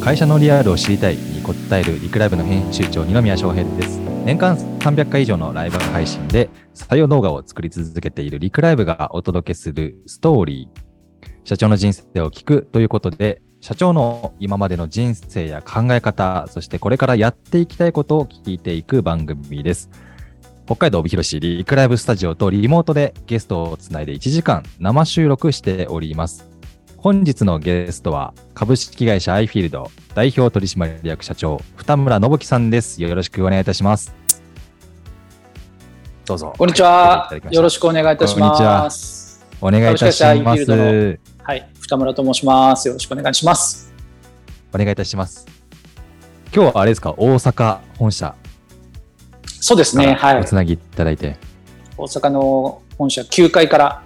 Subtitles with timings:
[0.00, 4.00] 会社のリアルを知りたいに答えるリクライブの編集長二宮翔平です。
[4.24, 10.90] 年間300回以上のライブ配信で採用動画を作り続けているリクライブがお届けするストーリー。
[11.44, 19.90] 社長の人生を聞くということで社長の今までの人生や考え方そしてこれからやっていきたいことを聞いていく番組です。
[20.64, 26.49] 北海道帯広市リクライブスタジオとリモートでゲストをつないで1時間生収録しております。
[27.02, 33.02] 本日のゲストは株式会社アイフィールド代表取締役社長二村信樹さんです。
[33.02, 34.14] よろしくお願いいたします。
[36.26, 36.52] どうぞ。
[36.58, 39.42] こんにちは、よろしくお願いいたします。
[39.62, 40.70] お願いいたします。
[41.42, 42.86] はい二村と申します。
[42.86, 43.90] よろしくお願いします。
[44.74, 45.46] お願いいたします。
[46.54, 47.14] 今日はあれですか？
[47.16, 48.34] 大阪本社。
[49.46, 50.40] そうですねはい。
[50.40, 51.38] おつなぎいただいて、
[51.96, 54.02] 大阪の本社9階から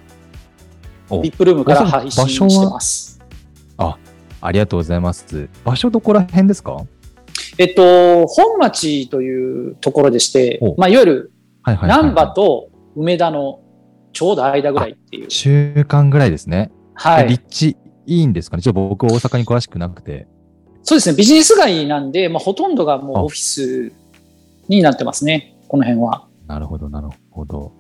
[1.10, 3.20] ビップルームから配信してます。
[3.76, 3.98] あ、
[4.40, 5.48] ありがとうございます。
[5.64, 6.84] 場所どこら辺ですか？
[7.58, 11.32] えっと、本町というところでして、まあ、いわゆる、
[11.64, 13.60] 難波と梅田の
[14.12, 15.29] ちょうど間ぐらいっていう。
[15.29, 16.73] 中間ぐらいですね。
[16.95, 17.29] はい。
[17.29, 17.76] 立地
[18.07, 18.62] いいんですかね？
[18.62, 20.26] ちょっと僕大阪に詳しくなくて。
[20.82, 21.16] そうですね。
[21.16, 23.92] ビジネス街なんで、まあ、ほとんどがもうオフィス
[24.68, 25.57] になってますね。
[25.68, 26.26] この辺は。
[26.46, 27.73] なるほど、なるほど。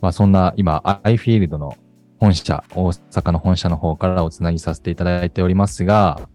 [0.00, 1.74] まあ、そんな今、アイフィールドの
[2.18, 6.28] 本社、大阪の本社の方からおつなぎさせていただいておりますが、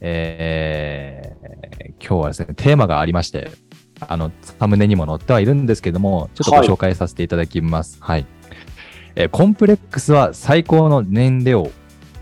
[0.00, 3.50] えー、今日はですね、テーマがありまして、
[4.00, 7.96] あの、サムネにも載ってはいるんですけども、ちょっとご紹介させていただきます。
[8.00, 8.20] はい。
[8.20, 8.26] はい、
[9.16, 11.70] えー、コンプレックスは最高の年齢を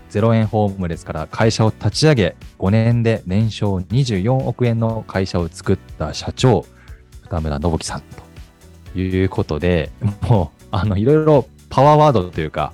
[0.09, 6.65] 0円ホームレスから会社を立ち上げ、5年で年商24億円の会社を作った社長、
[7.23, 8.01] 深村信樹さん
[8.93, 12.71] ということで、もう、あの、いろいろパワーワードというか、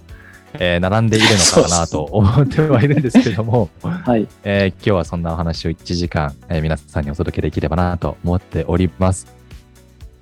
[0.54, 9.28] えー、並んでいるのかなと思ってはいるんですけども、 はいえー、今日はそんなお話を1時間、えー、皆さんにお届けできればなと思っております。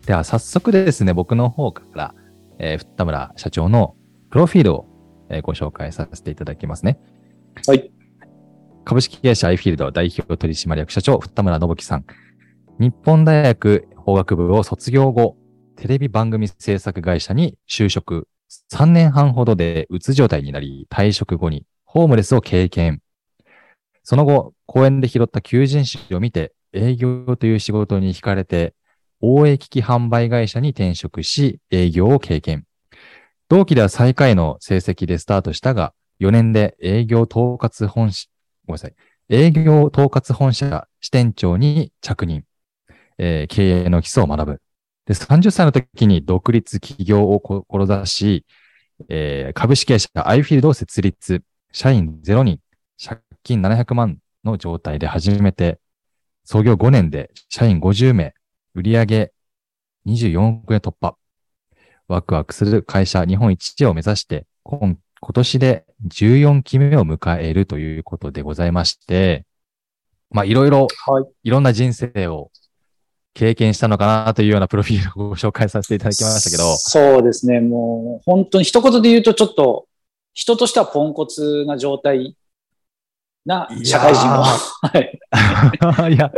[0.05, 2.16] では早速ですね、僕の方から、
[2.60, 3.95] えー、二村社長の
[4.30, 4.86] プロフィールを、
[5.30, 6.99] えー、ご紹介させていただきますね。
[7.66, 7.92] はい。
[8.86, 12.05] 株式会社アイフィールド代表取締役社長、二村信樹さん。
[12.80, 15.36] 日本大学法学部を卒業後、
[15.76, 18.27] テレビ番組制作会社に就職
[18.72, 23.02] 3年半ほどでうつ状態になり、退職後にホームレスを経験。
[24.04, 28.74] その後、公園で拾った求人誌を見て、営業という仕事に惹かれて、
[29.20, 32.66] 大江機器販売会社に転職し、営業を経験。
[33.50, 38.28] 同期では最下位の成績でスタートしたが、4年で営業統括本社、
[38.66, 38.96] ごめんなさい。
[39.30, 42.44] 営業統括本社支店長に着任。
[43.18, 44.62] えー、経営の基礎を学ぶ。
[45.08, 48.45] で、30歳の時に独立企業を志し、
[49.10, 51.42] えー、株式会社アイフィールドを設立、
[51.72, 52.60] 社員0人、
[53.02, 55.80] 借金700万の状態で始めて、
[56.44, 58.34] 創業5年で社員50名、
[58.76, 59.32] 売上
[60.06, 61.16] 24億円突破。
[62.10, 69.46] ワクワクする会社日本一を目指して、今今年で14期目を迎えるということでございまして、
[70.32, 72.52] まあいろいろ、はい、いろんな人生を
[73.37, 76.75] 経験したのかなというようなプロフィールをご紹介させていただきましたけど。
[76.75, 77.59] そうですね。
[77.59, 79.86] もう本当に一言で言うとちょっと
[80.33, 82.36] 人としてはポンコツな状態
[83.45, 84.42] な社会人も。
[84.81, 86.15] はい。
[86.15, 86.31] いや、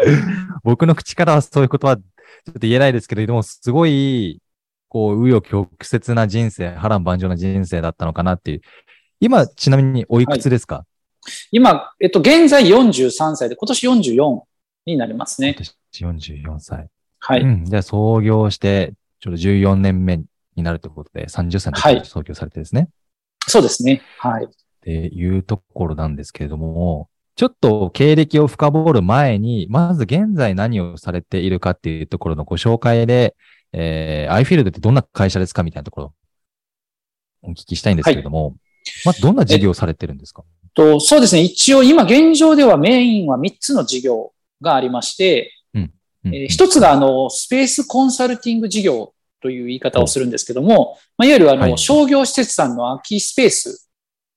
[0.61, 4.41] 僕の口からはそういうことはちょっと言えないですけれども、すごい、
[4.89, 8.61] こう、紆余曲折な人生、波乱万丈な人生だったのかなっていう。
[9.21, 10.85] 今、ちなみにおいくつですか、はい、
[11.51, 14.41] 今、えっと、現在43歳で、今年44
[14.85, 15.55] になりますね。
[15.93, 16.89] 44歳。
[17.19, 17.41] はい。
[17.41, 20.21] うん、じゃあ創業して、ちょうど14年目
[20.55, 22.89] になるということで、30歳の時に創業されてですね、はい。
[23.47, 24.01] そうですね。
[24.17, 24.45] はい。
[24.45, 24.47] っ
[24.81, 33.35] ていうところなんですけれども、ちょっと経歴を深掘る前に、まず現在何をされているかっていうところのご紹介で、
[33.71, 36.13] えー、アイフィールドってどんな会社ですかみたいなところ、
[37.41, 38.55] お聞きしたいんですけれども、はい、
[39.05, 40.43] まずどんな事業をされてるんですか？
[40.73, 41.41] とそうですね。
[41.41, 45.51] 一応今現状ではメインは3つの事業がありまして、
[46.25, 53.89] え一つがあのスペースコンサルティング事業という言い方をするんですけども、まあ、いわゆるあの、商業施設さんの空きスペース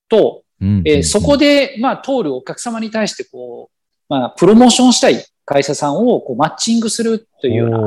[0.08, 0.44] と、
[0.84, 7.79] えそこで、まあ、通るお客様に対して、こう、まあ、プロモーションしたい会社さんをこうマッチングするというような、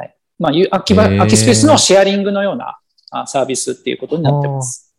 [0.00, 0.16] はい。
[0.38, 2.78] まあ、空き空きスペースのシェアリングのような
[3.26, 4.94] サービスっていうことになってます。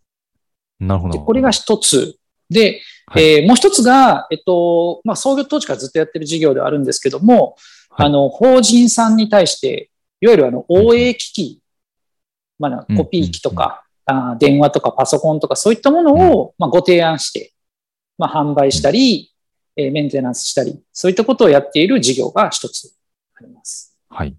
[0.79, 1.19] なるほど。
[1.19, 2.18] これが一つ。
[2.49, 7.55] で、はい、えー、もう一つが、えっと、まあ、創業当時からずっとやってる事業ではあるんですけども、
[7.89, 9.89] はい、あの、法人さんに対して、
[10.21, 11.61] いわゆるあの、OA 機器、
[12.57, 17.53] まあ、コピー機とか、あ電話とかパソコンとかそういったものを、まあ、ご提案して、
[18.17, 19.31] まあ、販売したり、
[19.75, 22.93] えメンテナンスしたり、そういったことをやっている事業が一つ
[23.35, 23.95] あります。
[24.09, 24.35] はい。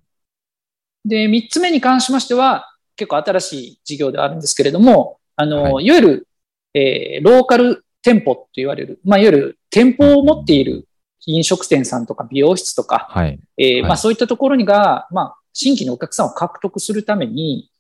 [1.05, 2.67] で、三つ目に関しましては、
[2.97, 6.29] 結構新しい事業であるんですけれども、あの、はい、いわゆる、
[6.75, 10.88] えー、ローカル店舗と言われる、まあ、いわゆる店舗を持っている
[11.26, 17.70] 飲食店さんとか美容室とか、はい、えー、まあ、そういったところにが、まあ、新規のお客さんを獲得するために、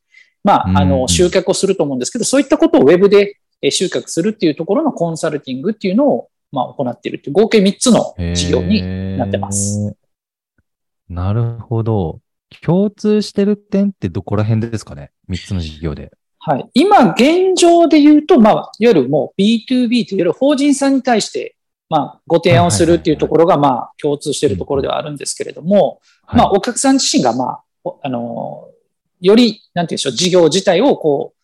[0.44, 3.38] まあ、あの、集客をすると思うんですけど、そういったことをウェブで
[3.70, 9.96] 集客するっていうところのコンサルティングっていうのを、まあ、行っているっていう合計3つの事業になってます。
[11.08, 12.20] なるほど。
[12.62, 16.12] 共通してる点ってどこら辺ですかね ?3 つの事業で。
[16.40, 16.70] はい。
[16.74, 21.54] 今、現状で言うと、まあ、いわゆるもう B2B といわゆる法人さんに対して、
[21.90, 26.00] まあ、ご提案をするっていうところが、まあ、共通しているところではあるんですけれども、
[26.32, 28.68] まあ、お客さん自身が、まあ、あの、
[29.20, 31.40] より、なんていうんでしょう、事業自体をこう、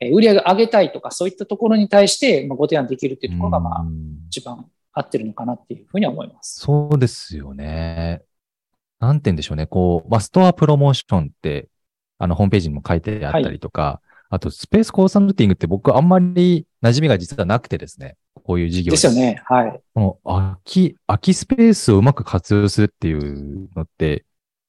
[0.00, 3.84] 売り上げ上げたいとか、そういったところに対して、まあ、ご提案できるっていうところが、まあ、
[4.28, 6.60] 一番合ってるのかなっていうふうには思います。
[6.60, 8.22] そうですよね。
[9.00, 9.66] なんて言うんでしょうね。
[9.66, 11.68] こう、まあ、ストアプロモーションって、
[12.18, 18.16] あの、ホームページにも書いてあったりとか、はい、あと、スペースコンサルティングって僕あんまり馴染みが実はなくてですね。
[18.44, 19.42] こういう事業ですよね。
[19.46, 19.80] はい。
[19.94, 24.24] この空き、空きスペースをうまく活用するっていうのって、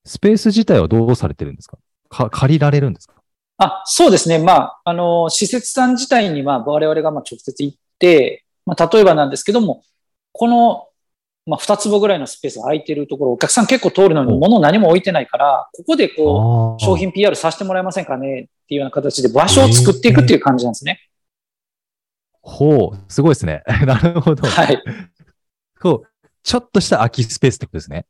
[0.05, 1.77] スペース自体はどうされてるんですか？
[2.09, 3.13] か借りられるんですか？
[3.57, 4.39] あ、そうですね。
[4.39, 9.83] まあ、あの、施設さん自体に、まあ、我々がまあ直接行って、まあ、例えばなんですけども、
[10.31, 10.86] この
[11.47, 20.99] まあ、2坪ぐらいのスペースが空いてるところ、お客さん結構通るのに物何も置いてないから、ここでこう、商品 PR させてもらえませんかねっていうような形で場所を作っていくっていう感じなんですね。
[21.01, 23.63] えー、ほう、すごいですね。
[23.87, 24.45] なるほど。
[24.45, 24.83] はい。
[25.81, 28.05] そう、ちょっとした空きスペースってことですね。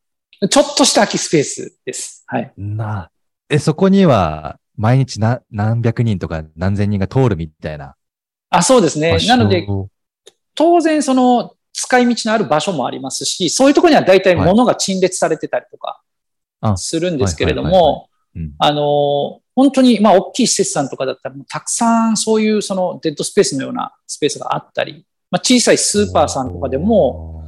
[0.49, 2.23] ちょっとした空きスペースです。
[2.25, 2.51] はい。
[2.57, 3.11] な、
[3.49, 7.95] え、そこには、毎日な何百人とか何千人が通るみたいな。
[8.49, 9.17] あ、そうですね。
[9.27, 9.67] なので、
[10.55, 16.01] 当然その使い道のある場所もありますし、そういうところには大体物が陳列されてたりとか
[16.75, 18.09] するんですけれども、
[18.57, 27.43] あの、本当に、まあ、大きい施設さんとかだったら、たくさんそういうそのデッドスペースのようなスペースがあったり、まあ、小さいスーパーさんとかでも、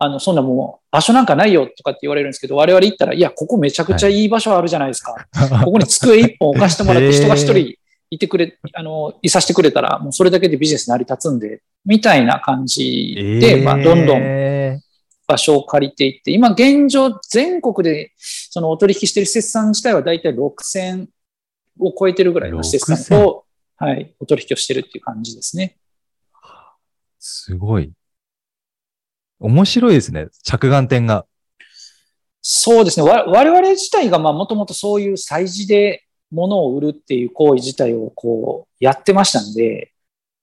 [0.00, 4.24] あの、そんなもう、場所なんかないよとかって言われるんですけど、我々行ったら、いや、ここめちゃくちゃい。
[4.24, 5.12] い場所あるじゃないですか。
[5.12, 7.77] は い、ここに机一本置かしてもらって、人が一人
[8.10, 14.80] いてくれ、あの、いさせてくれたら、もうそれだけでビジネス成り立つんで、みたいな感じで、えー、まあ、どんどん
[15.26, 21.06] 場所を借りていって、今現状全国でそのお取引している施設さん自体は大体6000
[21.80, 23.44] を超えてるぐらいの施設さんと、
[23.76, 25.76] はい、お取引をしてるっていう感じですね。
[27.18, 27.92] すごい。
[29.40, 30.28] 面白いですね。
[30.42, 31.26] 着眼点が。
[32.40, 33.06] そうですね。
[33.06, 39.92] 我々自体がまあもともとそういう催事で物を売るっていう行為自体をこうやってましたんで、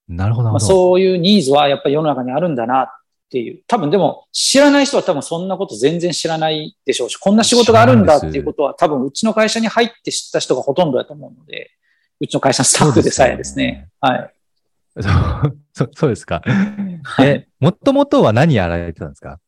[0.08, 0.50] なるほど。
[0.52, 2.88] まあ、そういうニーズはやっぱり世の中にあるんだなっ
[3.30, 3.64] ていう。
[3.68, 11.72] 多分でも知らない人は多分そんなこと全然知らないでしょうし、こんな仕事があるんだっていうことは多分うちの会社に入って知った人がほとんどだと思うので、
[12.20, 13.90] うちの会社のスタッフでさえですね。
[14.02, 14.32] すねはい。
[15.74, 16.42] そそうですか。
[17.20, 19.40] え、もともとは何やられてたんですか？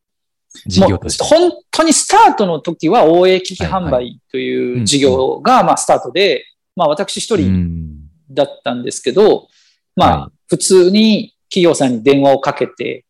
[0.65, 1.23] 事業として。
[1.23, 6.45] 本当にスタートの時は OA 機器販売という事業がまあスタートで、
[6.75, 7.97] まあ私一人
[8.29, 9.47] だったんですけど、
[9.95, 13.05] まあ普通に企業さんに電話をかけて、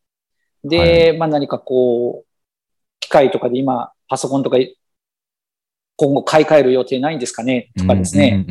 [0.63, 2.27] で、まあ何かこう、
[2.99, 4.57] 機械とかで今パソコンとか
[5.99, 7.71] 今後買い替える予定ないんですかね？
[7.75, 8.45] とかですね。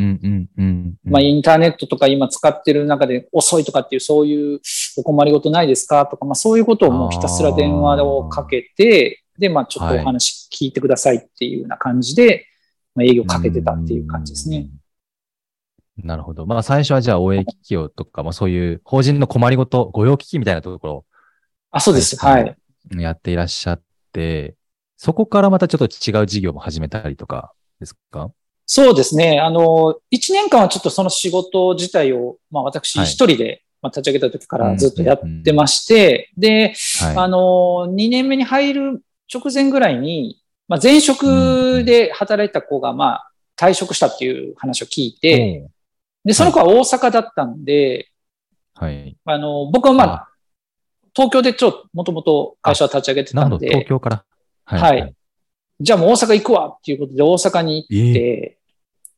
[1.05, 4.61] まあインターネットとか今使ってる中で遅いとかっていうそういう
[4.97, 6.07] お困りごとないですか？
[6.07, 12.47] とか、まあそういうことをもうひたすら電話をかけて、で、まあちょっとお話聞いてくださいっていうような感じで、
[12.97, 14.67] まあ営業かけてたっていう感じですね。
[16.03, 16.47] なるほど。
[16.47, 21.05] まあ最初はじゃあ応援企業とか、まあそういう法人の困りごと、御用聞きみたいなところ
[21.71, 22.17] あ、そうです。
[22.17, 22.57] はい。
[22.97, 24.56] やっていらっしゃって、
[24.97, 28.31] そこからまたちょっと違う事業も始めたりとかですか？
[28.67, 29.41] そうですね。
[29.41, 45.69] あの、一年間はちょっとその仕事自体を、まあ私一人で、まあ、立ち上げた時からずっとやってまして、で、はい、あの、2年目に入る直前ぐらいに、まあ、前職で働いた子が、まあ、退職したっていう話を聞いて、
[46.25, 48.09] で、その子は大阪だったんで、
[48.75, 49.17] はい。
[49.25, 50.29] あの、僕はまあ、
[51.15, 54.25] 東京でちょっと、もともと会社を立ち上げてたんで、東京から。
[54.67, 55.15] はい、はい。
[55.81, 58.59] じゃあもう大阪行くわっていうことで大阪に行って、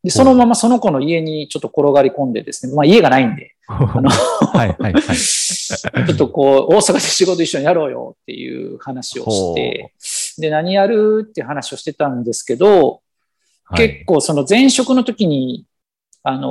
[0.05, 5.17] で、そのままその子の家にちょっと転がり込んでですね、まあ家がないんで、 あのはいはいはい。
[5.19, 9.93] ちょっとこう、大阪で仕事一緒にやろうよっていう話をして、
[10.39, 13.03] で、何やるって話をしてたんですけど、
[13.77, 15.67] 結構その前職の時に、
[16.23, 16.49] あの、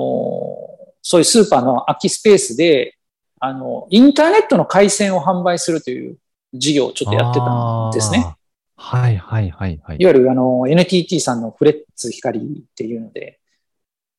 [1.02, 2.96] そういうスーパーの空きスペースで、
[3.40, 6.18] あの、インターネットの回線を販売するという
[6.54, 8.37] 事業をちょっとやってたんですね。
[8.78, 9.98] はいはいはいはい。
[10.00, 13.40] いわゆるあの NTT さんのフレッツ光っていうので。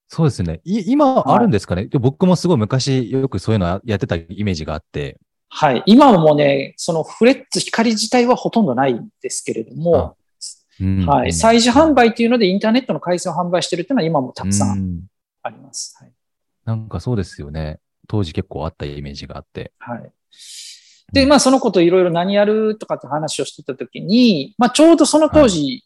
[0.09, 0.61] そうですね。
[0.65, 5.19] い今あるんですかね、はい、僕もすごい昔よくそういうのやってたイメージがあって。
[5.49, 5.83] はい。
[5.87, 10.17] 今もね、そのフレッツ光自体はほとんどないんですけれども、
[10.81, 11.31] うん、はい。
[11.31, 15.03] 催事販売っていうのでインターネットの回線を販売してるっていうのは今もたくさん
[15.43, 15.97] あります。
[16.01, 16.13] はい、
[16.65, 17.79] なんかそうですよね。
[18.09, 19.73] 当時結構あったイメージがあって。
[19.79, 20.11] はい。
[21.13, 25.85] で、まあそのこといろいろ何やるとかって話をしてたときに、まあちょうどその当時、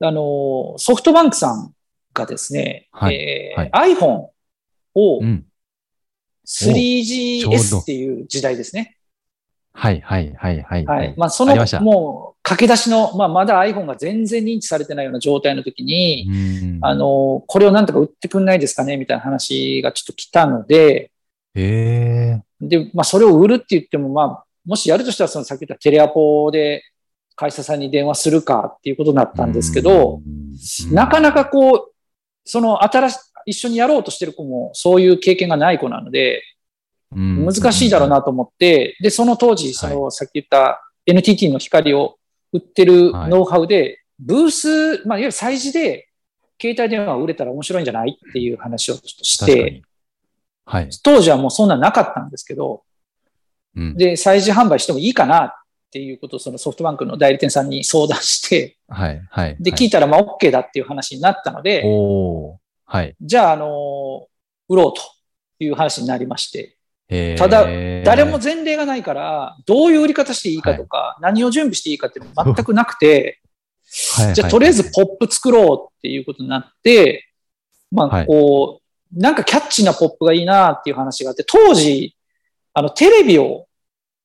[0.00, 1.74] はい、あの、ソフトバンクさん
[2.14, 3.14] がですね、はい。
[3.16, 4.28] えーはい、iPhone
[4.94, 5.20] を
[6.46, 8.96] 3GS っていう時代ですね。
[9.74, 10.84] はいはいはいはい。
[10.84, 11.14] はい。
[11.16, 21.10] まあそのもう駆け出しの、まあまだ iPhone が全然認知されてないような状態の時に、あの、これをなんとか売ってくんないですかねみたいな話がちょっと来たので、
[21.54, 26.82] えー、で、まあそれを売るって言っても、まあもしやるとしたらそのさっき言ったテレアポで
[27.36, 30.20] 会社さんに電話するかっていうことになったんですけど、
[30.90, 31.92] なかなかこう、
[32.44, 36.42] その新し、一緒にやろうとしてる子もそういう経験がない子なので、
[37.14, 42.16] 難しいだろうなと思って、で、その当時、その、さっき言った NTT の光を
[42.52, 46.08] 売ってるノウハウで、ブース、まあ、いわゆる催事で、
[46.60, 49.82] 携帯電話を売れたら面白いんじゃないっていう話をして、
[50.64, 52.84] はい、当時はもうそんななかったんですけど、
[53.76, 55.52] うん、で、催事販売してもいいかなっ
[55.90, 59.56] ていうことをそのソフトバンクの代理店さんに相談して、はい、はい。
[59.60, 63.14] で、聞いたらまあ OK だっていう話になったので、おはい。
[63.20, 64.26] じゃあ、あの、
[64.68, 65.02] 売ろうと
[65.58, 66.76] いう話になりまして、
[67.36, 67.64] ただ、
[68.04, 73.40] 誰も前例がないから、どういう売り方していいかとか、はい、何を準備していいかっていうの全くなくて、
[74.16, 77.28] はい、じゃあとりあえずポップ作ろうっていうことになって、
[77.90, 82.16] まあ、こう、なんかキャッチなポップがいいなっていう話があって、当時、
[82.74, 83.66] あの、テレビを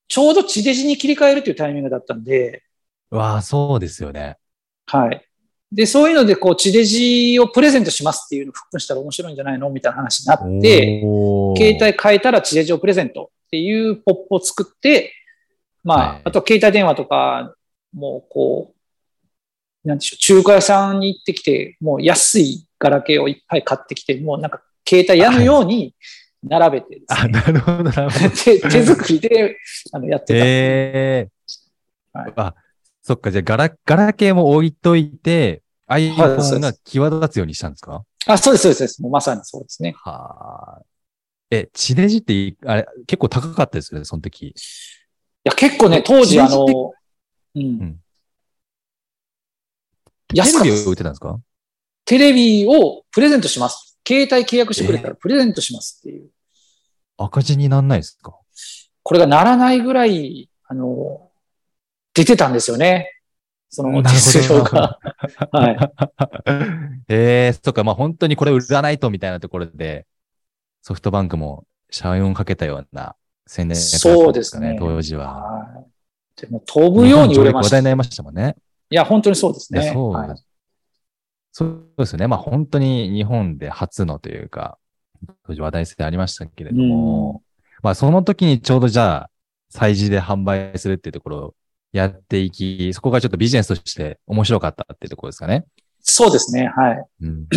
[0.08, 2.63] ちょうど地デジに切り替えるというタイミングだったんで。
[3.10, 4.38] わあ、そうですよね。
[4.86, 5.24] はい。
[5.72, 11.01] で、そういうので、こう、地デジをプレゼントしますっていうのをフックしたら面白いんじゃないのみたいな話になって、
[11.58, 15.13] 携帯変えたら地デジをプレゼントっていうポップを作って、
[15.84, 17.54] まあ、はい、あと携帯電話とか、
[17.94, 25.94] もうこう、なんでしょう、中華屋さんに行ってきて、もう安いガラケーをいっぱい買ってきて、もうなんか携帯屋のように
[26.44, 28.29] 並べてですね、はい、あ、なるほど、なるほど。
[28.36, 29.58] 手手作りで
[29.91, 30.46] あのやってた。
[30.46, 32.56] えー、はい、あ、
[33.01, 38.03] そっか、じゃあガラ、ガラケーも置いといて、iPhone が際立つようにしたんですか？
[38.27, 39.01] あ、そうです、そうです。
[39.01, 39.94] もうまさにそうですね。
[39.98, 40.82] はあ。
[41.50, 44.48] え、地デジって、あれ、結構高かったですよね、その時。
[44.48, 44.53] い
[45.46, 46.65] や、結構ね、当時、あの、
[47.56, 47.62] うん。
[47.62, 48.00] うん、
[50.27, 51.39] テレビを売ってたんですか？
[52.03, 53.87] テレビをプレゼントします。
[54.08, 56.30] 携帯契約してくれたらプレゼントしますっていう。
[57.18, 58.38] 赤字になんないですか？
[59.04, 61.30] これがならないぐらい、あの、
[62.14, 63.12] 出てたんですよね。
[63.70, 64.98] その手数料が。
[65.52, 65.78] はい。
[67.10, 70.06] ええー、そっか、まあ本当にこれ売らないとみたいなところで、
[70.82, 74.78] ソフトバンクも社運をかけたような宣伝、ね、そうですね。
[74.80, 75.42] 当時は。
[75.42, 75.84] は
[76.38, 77.76] い、でも飛ぶように売れました。
[77.78, 78.56] 話題になりましたもんね。
[78.90, 79.92] いや、本当にそうですね。
[79.94, 80.36] そう、はい、
[81.58, 82.28] そうですよね。
[82.28, 84.78] まあ本当に日本で初のというか、
[85.48, 87.42] 当時話題性ありましたけれども、
[87.82, 89.30] まあその時にちょうどじゃあ、
[89.74, 91.56] 催事で販売するっていうところ
[91.94, 95.66] やっていき、そこがちょっとビジネスとして面白かったっていうところですかね。
[96.00, 97.04] そうですね、はい。
[97.24, 97.48] うん、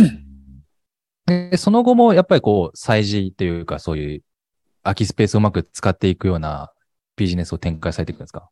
[1.27, 4.23] でその後もやっぱりこう、催事というかそういう
[4.83, 6.73] 空きスペースをうまく使っていくような
[7.17, 8.49] ビジネスを展開されていくんですか？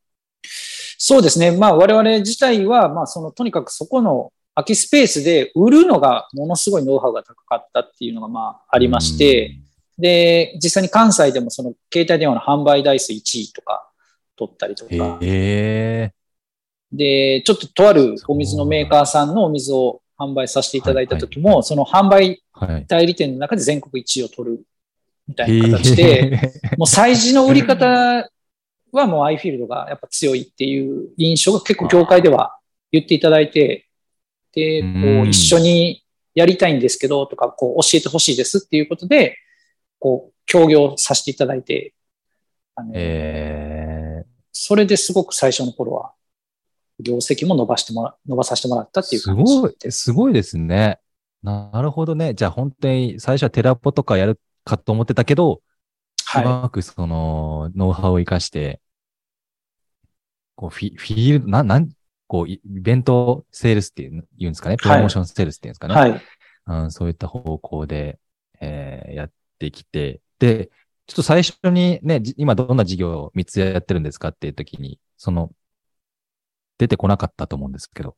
[0.99, 1.53] そうですね。
[1.53, 9.57] まあ我々自体は、まあそのとにかくそこの空きスペースで売るのがものすごいノウハウが高かったっていうのがまあありまして、
[9.97, 13.89] で、実際に関西でもその携帯電話の販売台数1位とか
[14.37, 15.19] 取ったりとか。
[15.23, 16.11] え。
[16.91, 22.43] で、ちょっととあるお水のメーカーさんのお水を販売させていただいた時も、その販売
[22.89, 24.65] 代理店の中で全国1位を取る
[25.29, 28.29] みたいな形で、もう催事の売り方
[28.91, 32.59] はもうアイフィールドがやっぱ強いっていう印象が結構業界では
[32.91, 33.88] 言っていただいて、で、
[34.83, 39.37] こう一緒にやりたいんですけどとか、こう教えてほしいですっていうことで、
[39.99, 41.95] こう協業させていただいて、
[42.75, 46.13] あの、えー、それですごく最初の頃は、
[47.01, 50.99] 業績も伸ばしてもら、伸ばさせてもらったっていう感じすごい、すごいですね。
[51.43, 52.35] なるほどね。
[52.35, 55.63] じゃあ本当に最初はテラポとかやるかと思ってたけど、
[56.25, 56.45] はい。
[56.45, 58.81] うまくその、ノウハウを活かして、
[60.57, 61.89] こうフィ、フィールド、な、なん、
[62.29, 64.77] こう、イベントセールスっていうんですかね？
[64.77, 65.95] プロモーションセールスっていうんですかね？
[65.95, 66.23] はい。
[66.69, 68.19] うん、そういった方向で、
[68.61, 70.71] えー、やってきて、で、
[71.07, 75.51] ちょっと最初にね、今どんな事業を3つやってるんですかっていう時に、その、
[76.77, 78.15] 出てこなかったと思うんですけど、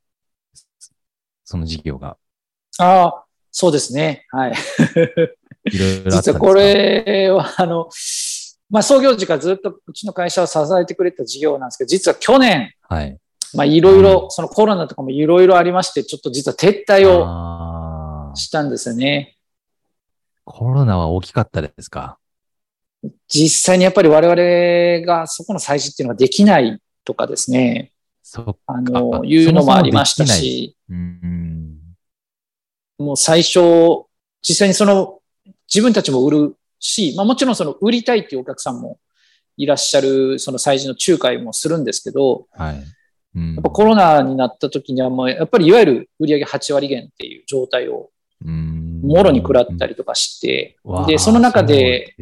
[1.45, 2.17] その事業が。
[2.79, 4.27] ああ、そうですね。
[4.31, 4.53] はい。
[5.73, 7.89] いろいろ実はこれは、あの、
[8.71, 13.19] まあ、創業時からずっとうちの会社を支えてくれた事業なんですけど、実は去年、はい。
[13.55, 19.37] まあ、いろいろ、そのコロナとかもいろいろありまして、ちょっと実は撤退をしたんですよね。
[20.45, 22.19] コロナは大きかったですか？
[23.29, 27.93] 実際にやっぱり我々がそこの催事っていうのができないとかですね。
[28.23, 31.79] そあの、いうのもありましたし、うん。
[32.99, 34.05] もう最初、
[34.43, 35.21] 実際にその
[35.67, 38.99] 自分たちも売るし、まあもちろんその売りたいっていうお客さんも
[39.57, 42.85] いらっしゃる、その催事の仲介もするんですけど、はい
[43.35, 48.11] うん、やっぱコロナになった時にはもうやっぱりいわゆる売上8割減っていう状態を
[48.45, 52.15] もろに食らったりとかして、で、その中で、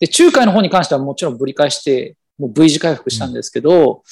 [0.00, 4.02] で仲介の方に関してはもちろんぶり返して、もう V 字回復したんですけど、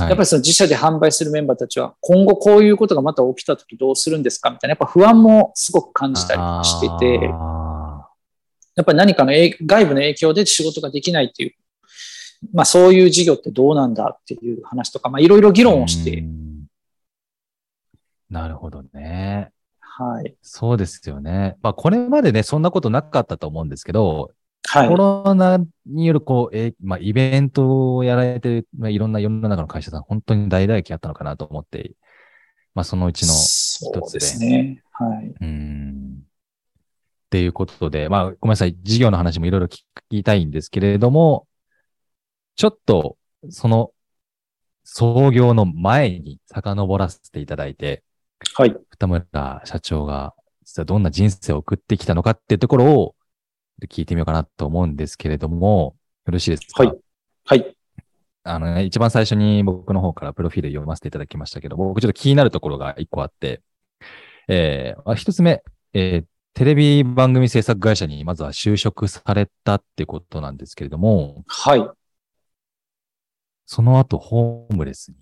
[0.00, 7.24] やっぱりその自社で販売するメンバーたちは、今後こういうことがまた起きた時どうするんですかみたいな、やっぱ不安もすごく感じたりしてて、
[8.76, 11.54] やっぱり何かの外部の影響で仕事ができないっていう、
[12.52, 16.24] まあそういう事業ってどうなんだっていう話とか、まあいろいろ議論をして。
[18.30, 19.50] なるほどね。
[19.80, 20.36] はい。
[20.42, 21.56] そうですよね。
[21.62, 24.30] まあこれまでね、そんなことなかったと思うんですけど、
[24.70, 31.92] はい、コロナによるこう、えまあ、イベントをやられてる、まあ、いろんな世の中の会社さん、本当に大打撃あったのかなと思って、
[32.74, 33.90] まあ、そのうちの一つで。
[33.92, 34.82] そうですね。
[34.92, 35.34] はい。
[35.40, 36.18] うん。
[36.20, 38.76] っていうことで、まあ、ごめんなさい。
[38.82, 39.80] 事業の話もいろいろ聞
[40.10, 41.46] きたいんですけれども、
[42.58, 43.16] ちょっと、
[43.50, 43.92] その、
[44.82, 48.02] 創業の前に遡らせていただいて、
[48.54, 48.76] はい。
[48.90, 50.34] 二村社長が、
[50.64, 53.14] 実はどんな人生を送ってきたのかっていうところを、
[53.88, 55.94] 聞いてみようかなと思うんですけれども、
[56.26, 56.82] よろしいですか？
[56.82, 56.98] はい。
[57.44, 57.76] はい。
[58.42, 63.62] あのね、一番最初に僕の方からプロフィール読ませていただきましたけど、僕ちょっと気になるところが一個あって、
[64.48, 71.88] えー、一つ目、えー、テレビ番組制作会社にまずは就職されたってことなんですけれども、はい。
[73.70, 75.16] その後、ホームレスに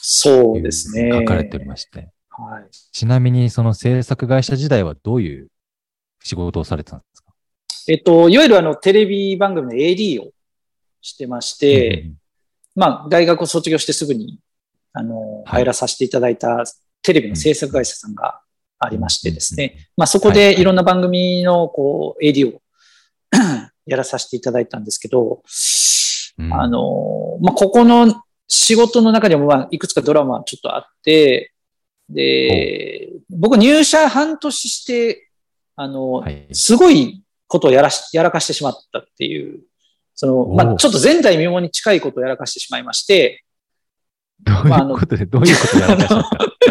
[0.00, 1.10] そうですね。
[1.12, 2.08] 書かれておりまして。
[2.30, 2.70] はい。
[2.70, 5.48] ちなみに、その制作会社時代はどういう
[6.24, 7.34] 仕事をされてたんですか？
[7.88, 10.30] えっと、いわゆるあの、テレビ番組の AD を
[11.02, 12.14] してまして、うん、
[12.74, 14.40] まあ、大学を卒業してすぐに、
[14.94, 16.64] あの、入らさせていただいた
[17.02, 18.40] テレビの制作会社さんが
[18.78, 22.62] ありましてですね、まあ、そこでいろんな番組の、こう、AD を
[23.84, 25.42] やらさせていただいたんですけど、
[26.38, 31.52] うん、あの、まあ、ここの仕事の中でも、まあ、いくつかドラマちょっとあって、
[32.08, 35.28] で、僕入社半年して
[35.80, 39.60] あの、はい、すごいことをやらし、やらかしてしまったっていう、
[40.16, 43.44] その、まあ、ちょっと前代未聞に近いことをやらかしてしまいまして、
[44.40, 46.02] どういうことで、どういうことをやらか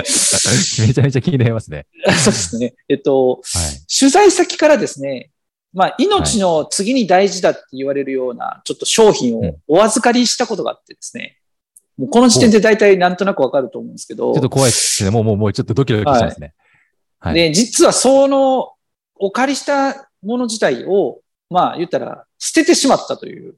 [0.03, 0.83] した？
[0.87, 1.85] めちゃめちゃ気になりますね。
[2.21, 2.75] そうですね。
[2.89, 3.41] えっと、はい、
[3.87, 5.31] 取材先からですね、
[5.73, 11.37] まあ、命の次に大事だって言われるような、ちょっと商品をお預かりしたことがあってですね、
[11.97, 14.33] もうこの時点で大体なんとなくわかると思うんですけど。
[14.33, 15.09] ちょっと怖いですね。
[15.09, 16.53] もう、もう、もうちょっとドキドキしますね。
[17.19, 17.33] はい。
[17.33, 18.73] で、実はその
[19.15, 23.55] お借りしたもの自体を、まあ言ったら捨ててしまったという、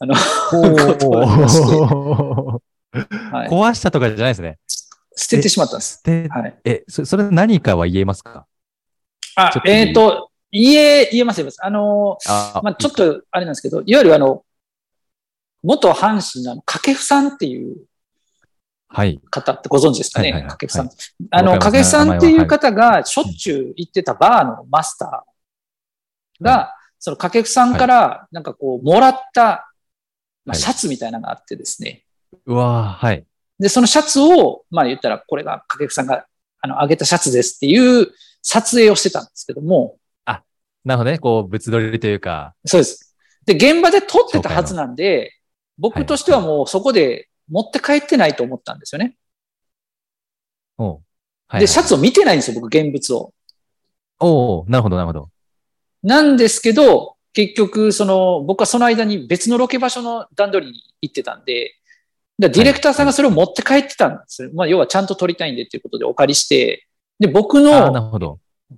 [0.00, 0.14] あの、
[0.50, 4.58] ことがありまして、はい、壊したとかじゃないですね。
[5.16, 6.02] 捨ててしまったんです。
[6.04, 8.46] はい、え、そそれ何かは言えますか？
[9.36, 11.58] あ、えっ、ー、と、言え、言えます、言えます。
[11.64, 14.44] あの、あまあちょっとあれなんですけど、いわゆるあの、
[15.64, 17.76] 元阪神の掛布さんっていう
[19.30, 20.90] 方ってご存知ですかね、はい、掛布さん。
[21.32, 29.72] あの、掛布さんっていう方がしょっちゅう行ってたバーのマスターが、その掛布さんからなんかこう、もらった、
[30.44, 32.04] まあ、シャツみたいなのがあってですね。
[32.46, 33.26] うわはい。
[33.58, 36.26] で、そのシャツを、まあ言ったら、これが掛布さんが、
[36.60, 39.96] あの、あげたシャツですっていう撮影をしてたんですけども。
[40.84, 41.18] あ、なるほどね。
[41.18, 42.54] こう、物撮りというか。
[42.64, 43.16] そうです。
[43.46, 45.32] で、現場で撮ってたはずなんで、
[45.78, 49.16] 僕としてはもうそこで持って帰ってないと思ったんですよね。
[50.78, 51.00] お
[51.48, 53.32] はい、で、シャツを見てないんですよ、僕、現物を。
[54.20, 55.28] おおなるほど、なるほど。
[56.02, 61.74] なんですけど、結局、その、僕はその間に別のロケ場所の段取りに行ってたんで、
[62.38, 64.48] ディレクターさんがそれを持って帰ってたんですよ。
[64.48, 66.86] はい、まあ、要はちゃんと撮りたいんでっていうことでお借りして、
[67.18, 67.92] で、僕の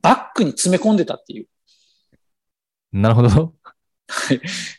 [0.02, 1.46] バッグに詰め込んでたっていう。
[3.00, 3.54] なるほど。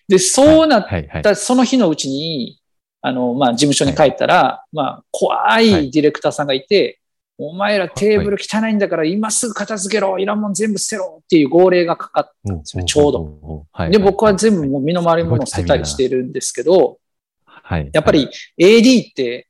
[0.07, 0.87] で、そうなっ
[1.21, 2.59] たその日のうちに、
[3.01, 6.99] あの、まあ、事務所に帰ったら、はい、まあ、怖いディレクターさんがいて、
[7.39, 13.89] お前らテーブル汚いんだから今すぐ片付けろ、いらんもん全部捨てろっていう号令がかかったんですね、ちょうど。
[13.89, 16.97] で、僕は全部もう身の回りのものを捨てたりしてるんですけど、
[17.45, 17.89] はい。
[17.93, 18.27] やっぱり
[18.59, 19.47] AD って、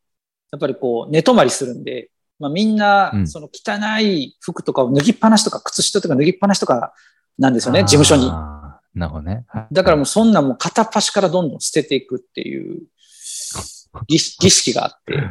[0.51, 6.93] やっぱりこう、寝泊まりするんで、まあみんな、その汚い服とかを脱ぎっぱなしとか、靴下とか脱ぎっぱなしとか
[7.39, 8.30] なんですよね、事務所に。
[8.97, 9.45] なるほどね。
[9.71, 12.81] だからもうそんなもう片っ端からどんどん捨てていくっていう
[14.07, 15.15] 儀式があって。
[15.15, 15.27] はい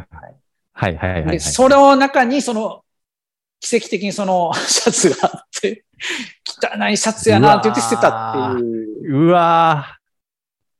[0.72, 2.82] はいはいはい、はい、で、その中にその、
[3.60, 5.84] 奇跡的にそのシャツがあって、
[6.46, 9.24] 汚いシャツやなって言って捨てたっていう。
[9.24, 9.98] うわ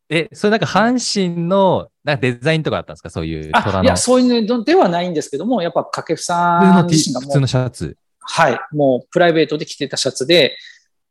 [0.09, 3.11] え、それなんか阪神のなんかデザインとかあったんですか？
[3.11, 3.85] そういう虎の。
[3.85, 7.31] いや、そういうのではないんですけども、やっぱ掛布さん自身がもう。
[7.31, 7.97] 普通のシャツ。
[8.21, 8.61] はい。
[8.73, 10.57] もうプライベートで着てたシャツで、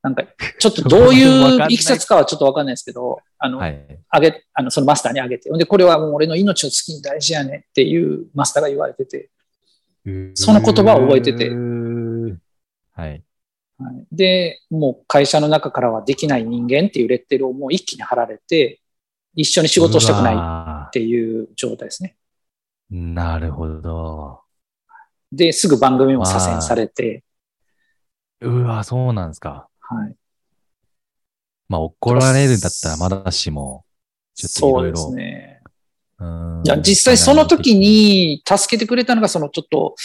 [0.05, 0.23] なんか、
[0.59, 9.31] ちょっとどういういきさつかはちょっとわかんないですけど、あの、はい、あげ、あの、そのマスターにあげて、で、これはもう俺の命を好きに大事やねっていうマスターが言われてて、
[10.35, 11.49] その言葉を覚えてて、
[12.93, 13.23] はい。
[14.11, 18.79] で、もう会社の中からはできない人間っていうレッテルをもう一気に貼られて、
[19.33, 20.35] 一緒に仕事をしたくない
[20.87, 22.15] っていう状態ですね。
[22.91, 24.41] なるほど。
[25.31, 27.23] で、すぐ番組も左遷されて。
[28.41, 29.67] うわ、そうなんですか。
[29.88, 30.15] はい。
[31.67, 33.86] まあ、怒られるんだったらまだしも、
[34.36, 34.98] ちょっといろいろ。
[34.98, 35.56] そうですね。
[36.63, 39.95] いや、実際その時に助けてくれたのが、そのちょっと、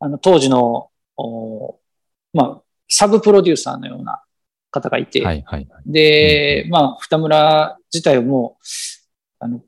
[0.00, 1.78] あの、当時の、お
[2.32, 4.22] まあ、サブプロデューサーのような
[4.70, 8.56] 方がいて、はいはいはい、で、うん、まあ、二村自体も、
[9.38, 9.60] あの、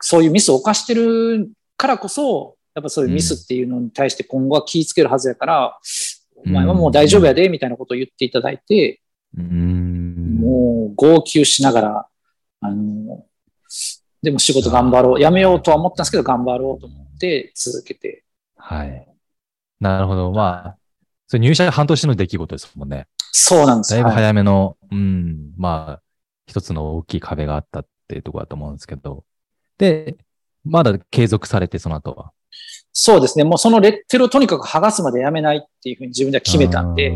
[0.00, 5.78] そういうミスを犯してるからこそ、やっぱそういうミスっていうのに対して今後は気をつけるはずやから、
[6.46, 9.00] お前はもう大丈夫やで、みたいなことを言っていただいて、
[9.36, 12.08] うん、もう号泣しながら、
[12.60, 13.24] あの、
[14.22, 15.20] でも仕事頑張ろう。
[15.20, 18.24] やめようとは思ったんですけど、頑張ろうと思って続けて。
[18.56, 19.06] はい。
[19.80, 20.32] なるほど。
[20.32, 20.78] まあ、
[21.26, 23.06] それ入社半年の出来事ですもんね。
[23.32, 26.02] そうなんですだいぶ早めの、はい、うん、まあ、
[26.46, 29.24] 一つの大きい壁があったっていうところだと思うんですけど。
[29.78, 30.16] で、
[30.64, 32.32] まだ継続されて、その後は？
[32.96, 33.44] そうですね。
[33.44, 37.12] もうそのレッテルをとにかく剥がすまでやめないっていうふうに自分では決めたんで、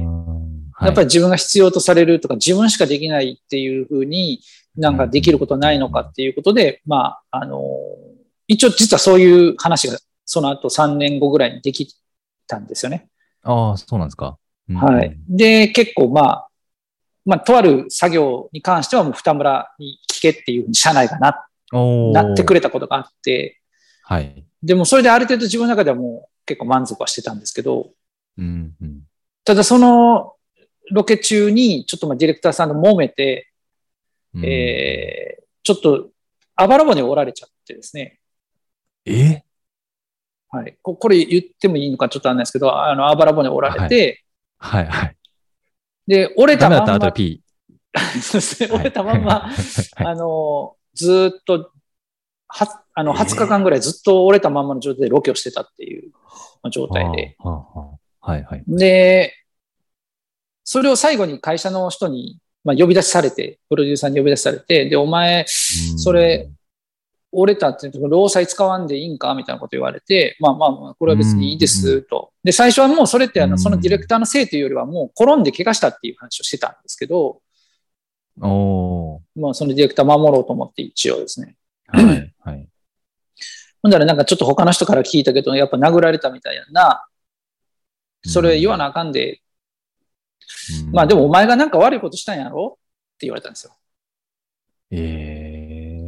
[0.80, 4.40] やっぱり自分が必要とされるとか、自分しかできないっていうふうに
[4.76, 7.62] なんかできることないのかっていうことで、まあ、あの、
[8.48, 11.94] 一応実はそういう話がその後3年後ぐらいにでき
[12.48, 13.08] たんですよね。
[13.44, 14.36] ああ、そうなんですか。
[14.68, 15.16] うん、はい。
[15.28, 16.48] で、結構まあ、
[17.24, 23.60] まあ、とある作業に関してはもう二村に聞けっていうふうに社内がななってくれたことがあって、
[24.02, 24.47] はい。
[24.62, 27.90] でもそれである程度自分の中ではもう結構満足はしてたんですけど、
[28.36, 29.02] うんうん、
[29.44, 30.34] ただその
[30.90, 33.50] ロケ中にちょっとまあディレクターさんと揉めて、
[34.34, 36.10] うん、えー、ちょっと
[36.56, 38.18] あばら骨折られちゃってですね。
[39.04, 39.42] え？
[40.50, 40.78] はい。
[40.82, 44.24] ここれ言ってもいいのかちょっとあんないですけど、あの、あばら骨折られて、
[44.58, 45.16] はい、はい、はい。
[46.06, 47.42] で、折れたまんま、ま 折
[48.82, 49.50] れたまんま、
[49.96, 51.70] あの、ずっと
[52.48, 56.10] は、あの、20日間ぐらいずっと折れたまんまの状態でロケをしてたっていう
[56.68, 57.36] 状態で。
[57.38, 58.64] はいはい。
[58.66, 59.34] で、
[60.64, 66.50] それを最後に会社の人に、まあ、呼び出しされて、プロデューサーに呼び出しされて、で、お前、それ、
[67.30, 72.32] 折れたって言うと、労災使わんでいいんかみたいなこと言われて、まあまあ、これは別にいいですと。
[72.42, 77.42] で、最初はもうそれってあの、そのディレクターのせいというよりはもう転んで怪我したっていう話をしてたんですけど、
[78.40, 81.54] おまあ、そのディレクター守ろうと思って一応ですね。
[81.86, 82.34] はい。
[82.40, 82.68] はい。
[83.82, 87.06] ほんだらなんかちょっと他の人から聞いたけど、やっぱ殴られたみたいやな。
[88.24, 89.40] それ言わなあかんで。
[90.86, 92.78] うん、まあでもお前がなんか悪いことしたんやろ？
[92.78, 93.72] って言われたんですよ。
[94.90, 96.00] え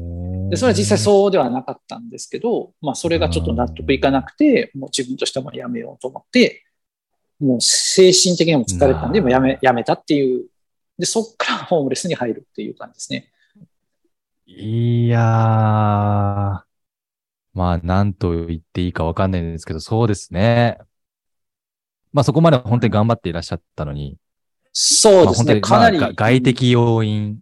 [0.46, 6.64] ー、で、それは実際そうではなかったんですけど、まあそれがちょっと納得いかなくて、もう自分としてもやめようと思って、
[7.38, 10.46] もう精神的にも疲れたんで、もうやめ、やめたっていう。
[10.98, 13.30] で、そっからホームレスに入るっていう感じですね。
[14.46, 16.69] いやー、
[17.52, 20.78] まあ、なんと言っていいかわかんないんですけど、そうですね。
[22.12, 24.16] まあ、そこまで本当に頑張っていらっしゃったのに。
[24.72, 26.14] そうですね、まあ、かなり。
[26.14, 27.40] 外的要因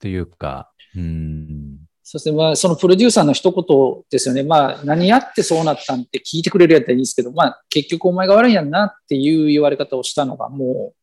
[0.00, 1.78] というか、うん。
[2.02, 4.42] そしてまあ、そのプロデューサーの一言ですよね。
[4.42, 10.94] まあ、何やってそうなったんって聞いてくれるやったらいいんですけど、まあ、結局お前が悪いんやんなっていう言われ方をしたのが、もう、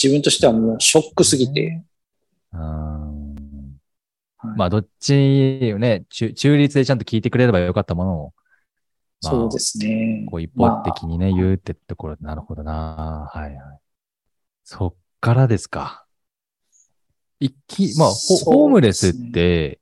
[0.00, 1.82] 自分としてはもうショックすぎて。
[2.52, 3.15] うん
[4.56, 8.34] まあ、どっちね中、中立でちゃんと聞いてくれればよかったものを、
[9.22, 10.26] まあ、そうですね。
[10.30, 13.30] こう一方的にね、まあ、言うってところ、なるほどな。
[13.32, 13.78] はいはい。
[14.64, 16.06] そっからですか。
[17.40, 19.80] 一気、まあ、ホームレスって、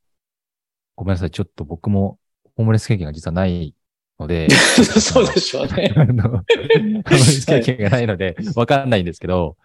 [0.97, 2.19] ごめんなさい、ちょっと僕も
[2.57, 3.75] ホームレス経験が実はない
[4.19, 4.49] ので、
[5.01, 5.93] そうでしょうね。
[5.97, 6.45] あの、
[7.47, 9.57] 経験がないので、わかんないんですけど、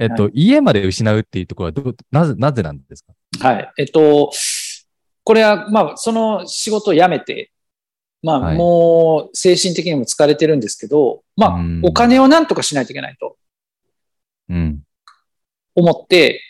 [0.00, 3.04] えっと、はい、家まで失うっていうところはど、なぜ、なぜなんです
[3.38, 3.48] か？
[3.48, 3.72] はい。
[3.76, 4.32] えっと、
[5.22, 7.52] これは、まあ、その仕事を辞めて、
[8.22, 13.36] まあ、はい、もう精神的にも疲れてるんですけど、まあ、お金をなんとかしないといけないと。
[14.48, 14.82] うん。
[15.74, 16.40] 思って、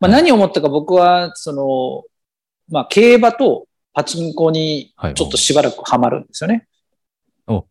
[0.00, 2.04] まあ、何を思ったか僕は、その、
[2.68, 6.66] まあ、競馬とパチンコにちょっとしばらくハマるんですよね。
[7.46, 7.68] はい、お、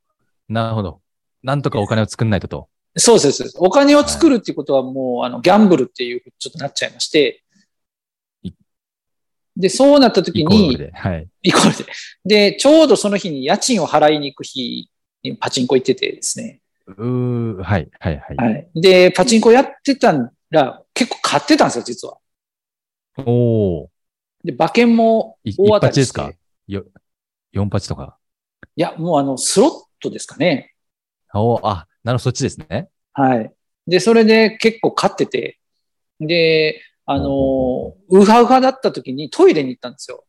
[0.47, 1.01] なるほど。
[1.43, 2.69] なんとかお金を作んないとと。
[2.97, 3.53] そうです。
[3.57, 7.43] お金を作るっていうことはもう、あの、ギャンブルっていうちょっとなっちゃいまして、
[9.55, 10.91] で、そうなった時に、イコールで。
[10.93, 11.27] はい。
[11.41, 12.51] イコールで。
[12.51, 14.89] で、ちょうどその日に家賃を払いに行く日
[15.23, 16.62] にパチンコ行っててですね。
[16.86, 18.36] うはい、はい、はい。
[18.38, 18.69] はい。
[18.75, 20.13] で、パチンコやってた
[20.51, 22.17] ら、結構買ってたんですよ、実は。
[23.25, 23.89] おお。
[24.43, 26.31] で、馬券も大当たりですか？
[26.67, 26.86] よ、
[27.53, 28.17] 4八とか。
[28.75, 30.75] いや、もうあの、スロットですかね。
[31.33, 32.87] おあ、なるほど、そっちですね。
[33.11, 33.53] はい。
[33.85, 35.59] で、それで結構買ってて、
[36.21, 40.23] で、あの、ウハウハだった時にトイレに行ったんですよ。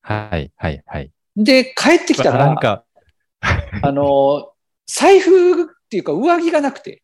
[0.00, 1.10] はい、はい、はい。
[1.36, 2.86] で、帰ってきたら、なんか、
[3.82, 4.54] あの、
[4.86, 7.02] 財布っていうか上着がなくて。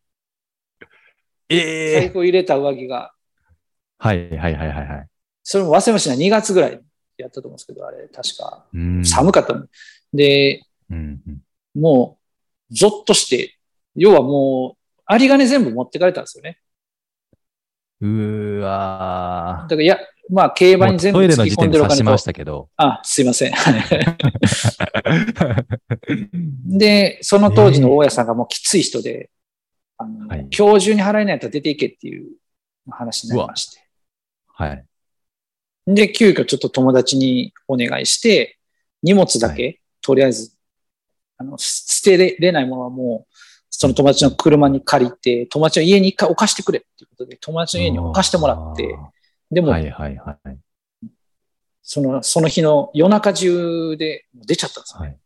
[1.49, 1.99] ええー。
[1.99, 3.13] 財布を入れた上着が。
[3.99, 5.07] はい、はい、はい、はい。
[5.43, 6.25] それも忘れましたね。
[6.25, 6.81] 2月ぐらい
[7.17, 8.65] やったと思うんですけど、あれ、確か。
[9.03, 9.67] 寒かったの。
[10.11, 11.21] で、うん
[11.75, 12.17] も
[12.71, 13.56] う、ゾッとして、
[13.97, 14.77] 要はも
[15.09, 16.59] う、有り金全部持ってかれたんですよね。
[17.99, 19.97] うわだから、いや、
[20.29, 22.03] まあ、競馬に全部突き込んでるお金と。
[22.03, 22.69] ましたけど。
[22.77, 23.53] あ、すいません。
[26.77, 29.29] で、その当時の大家さんがもうきつい人で、
[29.97, 32.27] あの、はい、今日中に払えないと出ていけっていう
[32.89, 33.81] 話になりまして。
[34.47, 34.85] はい。
[35.87, 38.59] で、急遽ちょっと友達にお願いして、
[39.01, 40.53] 荷物だけ、はい、とりあえず、
[41.37, 43.33] あの、捨てれないものはもう、
[43.69, 48.97] その友達の車に借りて、友達の家に一回置かしてくれっていうことで、友達の家に置かしてもらって、
[49.51, 50.57] でも、はいはいはい。
[51.81, 55.07] その、その日の夜中中で出ちゃったんですよね。
[55.07, 55.19] はい、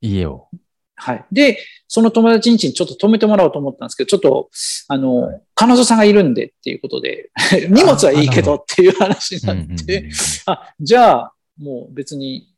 [0.00, 0.48] 家を。
[0.96, 1.24] はい。
[1.32, 4.48] で、その友達ん家にちょっと止めてもらおうと思ったんですけど、ちょっと、
[4.88, 7.30] あの、はい、彼女さんがいるんでっていうことで、
[7.68, 10.08] 荷物はいいけどっていう話になって、
[10.46, 12.54] あ、じゃあ、もう別に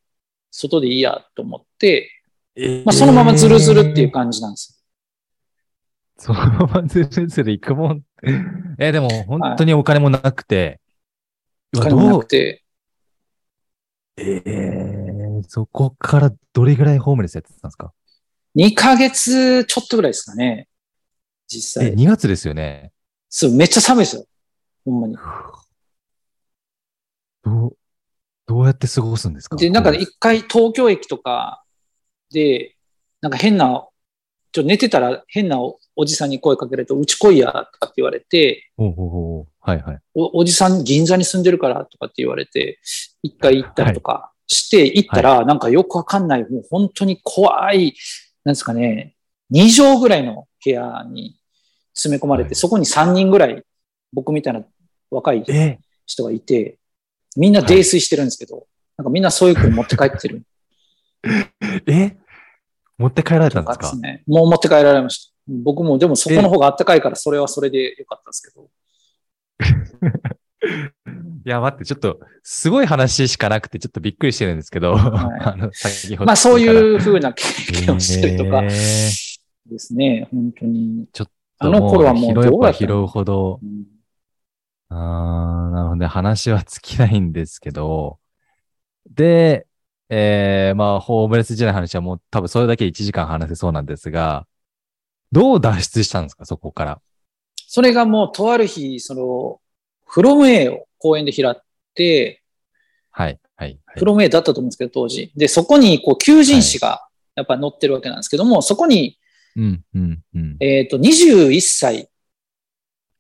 [0.51, 2.16] 外でいいやと思って、
[2.57, 4.83] えー、まあ、そのままズルズルっていう感じなんです
[6.19, 8.03] そのままズルズル行くもん。
[8.79, 10.81] えー、でも本当にお金もなくて。
[11.73, 12.65] はい、お金もなくて。
[14.17, 17.93] ええー、そこからどれぐらいホームレスやってたんですか
[18.57, 20.69] ?2 ヶ月ちょっとぐらいですかね。
[21.47, 21.93] 実際。
[21.93, 22.93] え、2月ですよね。
[23.29, 24.25] そう、めっちゃ寒いですよ。
[24.87, 25.17] ほんまに。
[27.45, 27.77] どう、
[28.47, 29.57] どうやって過ごすんですか？
[29.57, 31.63] で、なんか一回東京駅とか
[32.33, 32.77] で、
[33.21, 33.87] なんか変な、
[34.53, 38.71] ちょ寝てたら変なおじさんに声かけると、うち来いや、とかって言われて、
[40.15, 40.41] お。
[40.41, 42.79] おじさん銀座に住んでるからとかって言われて、
[43.23, 47.95] 一回行ったりとかして、行ったら、なんかよくわかんない、もう本当に怖い、
[48.45, 49.17] なんですかね、
[49.53, 51.39] 2畳ぐらいの部屋に
[51.95, 53.63] 詰め込まれて、はい、そこに3人ぐらい、
[54.13, 54.65] 僕みたいな
[55.11, 55.45] 若い
[56.07, 56.79] 人がいて、
[57.37, 58.67] みんな泥酔してるんですけど、はい、
[58.99, 60.43] なんかみんなそういう風に持って帰ってる。
[61.87, 62.17] え？
[62.99, 63.87] 持って帰られたんですか？
[63.91, 64.23] ですね。
[64.27, 65.33] もう持って帰られました。
[65.49, 68.69] 僕も、でもそこの方があったかいから、それはそれでよかったんですけど。
[71.47, 76.27] いや、待って、ちょっと、すごい話しかなくて、ちょっとびっくりしてるんですけど、はい、 あの、先ほど。
[76.27, 78.71] まあ、そういうふうな経験をしたりとか、で
[79.79, 81.07] すね、本当に。
[81.13, 83.85] ちょっと、あの頃はもう拾えば拾うほど、うん、
[84.89, 88.19] あなので話は尽きないんですけど、
[89.09, 89.67] で、
[90.09, 94.47] えー、まあ、ホームレス時代の話はもう多分それだけ1時間話せそうなんですが、
[95.33, 97.01] どう脱出したんですか、そこから？
[97.69, 99.61] それがもう、とある日、その、
[100.05, 101.63] フロム A を公園で開っ
[101.95, 102.43] て、
[103.11, 103.79] はい、はい。
[103.97, 105.33] フロム A だったと思うんですけど、当時。
[105.37, 109.19] で、そこに、こう、求人誌が、やっぱ載ってるわけなんですけども、はい、そこに、
[109.57, 110.57] うん、うん、うん。
[110.61, 112.09] えっ、ー、と、21歳、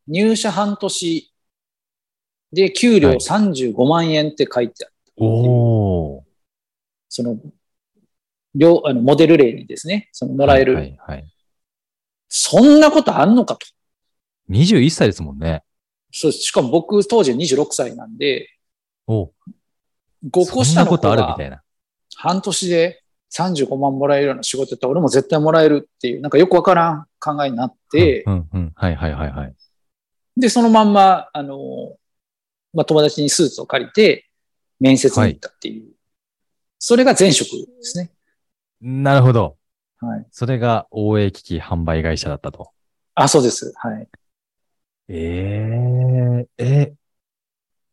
[0.06, 1.34] 入社半年
[2.52, 5.28] で、給料35万円って書いてある、はい。
[5.28, 5.75] お
[7.16, 7.38] その、
[8.54, 10.74] 両、あの、モデル例にですね、その、もらえる。
[10.74, 11.34] はい、はい、
[12.28, 13.66] そんなことあんのかと。
[14.50, 15.62] 21歳ですもんね。
[16.12, 18.50] そうしかも僕当時26歳なんで、
[19.06, 19.30] お
[20.30, 21.62] 5個下のことあるみたいな。
[22.16, 23.02] 半年で
[23.34, 29.54] 35万もらえるような仕事やったら俺も絶対もらえるっていう、なんかよくわからん考えになって、うん、うん、はいはいはいはい。
[30.36, 31.96] で、そのまんま、あの、
[32.74, 34.26] まあ、友達にスーツを借りて、
[34.78, 35.95] 面接に行ったっていう
[36.78, 38.10] それが前職ですね。
[38.80, 39.56] なるほど。
[39.98, 40.26] はい。
[40.30, 42.70] それが OA 機器販売会社だったと。
[43.14, 43.72] あ、そうです。
[43.76, 44.08] はい。
[45.08, 46.94] ええー、え、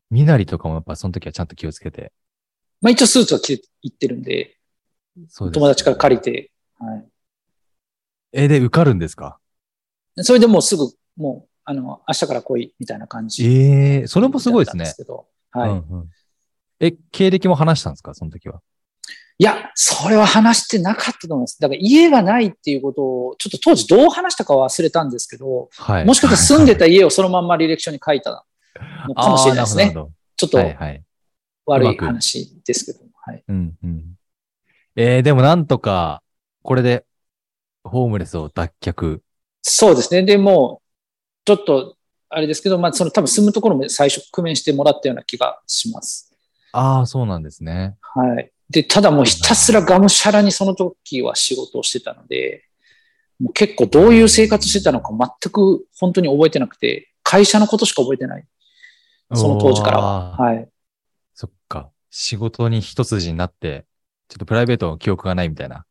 [0.09, 2.11] 身なりとかもやっぱその時はちゃんと気をつけて。
[2.81, 4.57] まあ一応スーツは着て行ってるんで、
[5.29, 7.07] そうです、友達から借りて、はい。
[8.33, 9.39] え、で、受かるんですか？
[10.17, 13.45] それでもうすぐ、もう、あの、明日から来い、みたいな感じ。
[13.45, 14.85] ええー、それもすごいですね。
[14.87, 15.05] す
[15.51, 16.09] はい、うんうん。
[16.79, 18.13] え、経歴も話したんですか？
[18.13, 18.61] その時は。
[19.39, 21.59] いや、それは話してなかったと思います。
[21.59, 28.45] だから家がないっていうことを、ちょっと当時どう話したか忘れたんですけど、はい、もしかしたら住んでた家をそのまんま履歴書に書いた
[29.07, 29.93] のかもしれないですね。
[30.35, 30.57] ちょっと
[31.65, 32.99] 悪い話ですけど。
[33.25, 33.43] はい。
[33.47, 34.03] うんうん、
[34.95, 36.21] えー、でもなんとか、
[36.61, 37.05] これで
[37.83, 39.19] ホームレスを脱却。
[39.61, 40.23] そうですね。
[40.23, 40.81] でも、
[41.45, 41.95] ちょっと、
[42.29, 46.33] あれですけど、まあ、その多分住むところも最初工面してもらったような気がします。
[46.71, 47.95] ああ、そうなんですね。
[48.01, 48.52] はい。
[48.73, 52.65] で、ただもうひたすらがむしゃらにその時は仕事をしてたので、
[53.39, 58.45] もう結構どういう生活してたのか全く本当に覚えてなくて、会社のことしか覚えてない。
[59.33, 60.37] その当時からは。
[60.37, 60.67] はい。
[61.35, 61.91] そっか。
[62.09, 63.85] 仕事に一筋になって、
[64.27, 65.85] ちょっとプライベートの記憶がないみたいな。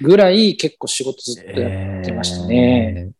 [0.00, 3.12] ぐらい結構仕事ずっとやってましたね。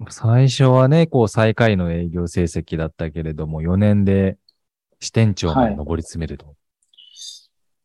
[0.00, 4.36] えー、最初はね、こう最下位の営業成績だったけれども、4年で
[4.98, 6.46] 支店長まで上り詰めると。
[6.46, 6.54] はい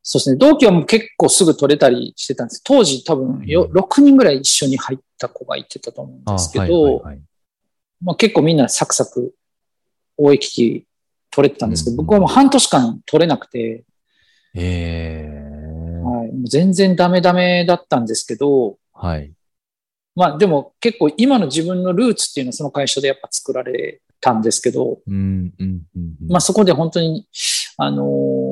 [0.01, 0.37] そうですね。
[0.37, 2.61] 同期はもう結構すぐ取れたりしてたんです。
[2.63, 7.21] 当時多分よ、うん、6人ぐらい一緒に入った子がいてたと思うんですけど、はいはいはい、
[8.01, 9.33] まあ、結構みんなサクサク
[10.17, 10.87] 大機器
[11.31, 13.83] 取れてたんですけど、うん、僕はもう半年間取れなくて、
[14.55, 19.31] えー、はい、もう全然ダメダメだったんですけど、はい。
[20.15, 27.27] まあでも結構今の自分のルーツっていうのはその会社でやっぱ作られたんですけど、うんうんうん、まあそこで本当に、
[27.77, 28.48] あのー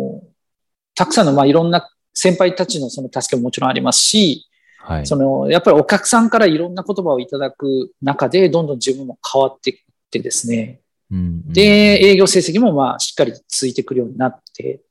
[0.97, 4.47] たくさんの、まあ、いろんな先輩たちのその助けももちろんありますし、
[4.79, 9.77] はい、その、やっぱりお客さんからいろんな言葉をいただく中で、どんどん自分も変わっていっ
[10.09, 10.81] てですね、
[11.11, 14.81] うんうん、で、営業成績もまあ、しっかりついてくるようになって、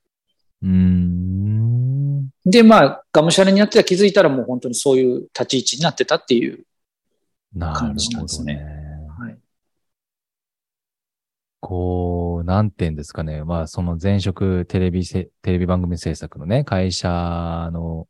[0.63, 2.29] うん。
[2.45, 6.63] で、まあ、がむしゃらにやってた気づいたらもう本当にそういう立ち位置になってたっていう
[7.59, 8.76] 感じなんですね。
[11.67, 13.43] はい、こう、なんて言うんですかね。
[13.43, 18.07] まあ、その前職テレビせ、テレビ番組制作のね、会社の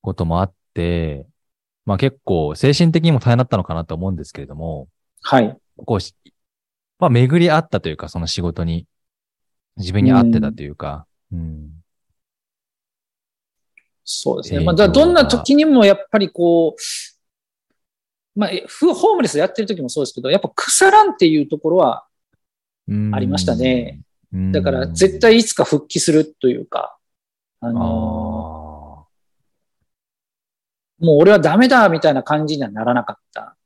[0.00, 1.26] こともあって、
[1.84, 4.88] まあ結構精神的にも大変だったのかなと思うんですけれども、
[5.22, 5.56] はい。
[5.76, 6.30] こう、
[6.98, 8.86] まあ巡り合ったというか、その仕事に、
[9.76, 11.70] 自分に合ってたというか、うん、うん
[14.08, 14.64] そうですね。
[14.64, 18.50] まあ、だどんな時にもやっぱりこう、まあ、
[18.94, 22.05] ホームレスやってる時もそうですけど、やっぱ腐らんっていうところは
[22.88, 24.00] ありましたね。
[24.52, 26.96] だから絶対いつか復帰するというか、
[27.60, 33.56] あのー、もう俺はダメだみたいな感じにはならなかった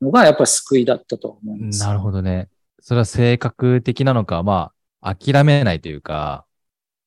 [0.00, 1.80] のがやっぱり救いだったと思います。
[1.80, 2.48] なるほどね。
[2.80, 6.44] それは性格的なのか、まあ、諦めないというか。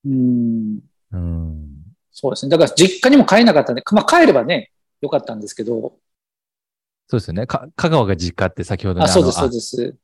[0.06, 0.80] うん。
[1.12, 1.68] うん。
[2.12, 2.50] そうですね。
[2.50, 5.98] だから実家にも帰れなかったんで、まあ帰ればね、よかったんですけど。
[7.08, 7.48] そうですよね。
[7.48, 9.06] か、香川が実家って先ほどね。
[9.06, 9.96] あ、そうです、そうです。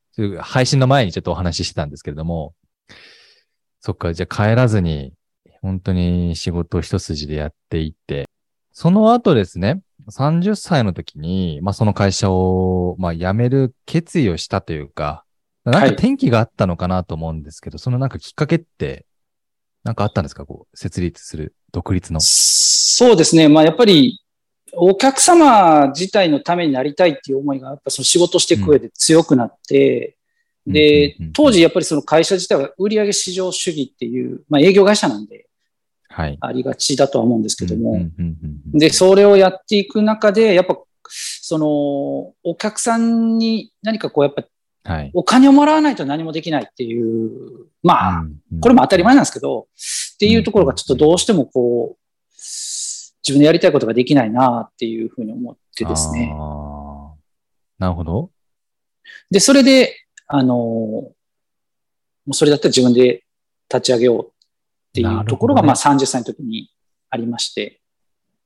[0.41, 2.54] 配信の前にちょっとお話ししてたんですけれども、
[3.80, 5.13] そっか、じゃあ帰らずに、
[5.62, 8.28] 本当に仕事一筋でやっていって、
[8.71, 15.23] その後ですね、30歳の時に、まあその会社を、まあ辞める決意をしたというか、
[15.63, 19.06] なんか転機があったのかなと思うんですけど、はい、そのなんかきっかけって、
[19.84, 20.45] なんかあったんですか？
[20.45, 22.19] こう、設立する、独立の。
[22.19, 23.47] そうですね。
[23.47, 24.19] まあやっぱり、
[24.77, 30.17] お客様自体のためになりたいっていう思いが、やっぱその仕事していく上で強くなって、
[30.65, 35.45] うん、で、当時やっぱりその会社自体は売上市場主義っていう、まあ営業会社なんで、
[36.15, 36.38] はい。
[36.39, 37.99] ありがちだとは思うんですけども、
[38.73, 40.77] で、それをやっていく中で、やっぱ、
[41.09, 41.67] その、
[42.49, 44.45] お客さんに何かこう、やっぱ、
[44.85, 48.25] はい、お金をもらわないと何もできないっていう、まあ、
[48.61, 49.67] これも当たり前なんですけど、
[50.15, 52.04] っていうところがちょっとどうしてもこう、
[53.25, 56.27] 自分でやりたいことができないなっていうふうに思ってですね。
[57.79, 58.29] なるほど。
[59.31, 61.13] で、それで、あの、も
[62.27, 63.23] うそれだったら自分で
[63.67, 64.29] 立ち上げようっ
[64.93, 66.69] ていうところが、ね、まあ30歳の時に
[67.10, 67.81] ありまして。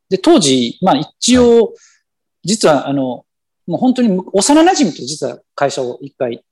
[0.10, 1.76] で、当時、まあ一応、はい、
[2.46, 3.26] 実はあの、
[3.68, 6.44] もう本当に幼馴染と実は会社を一回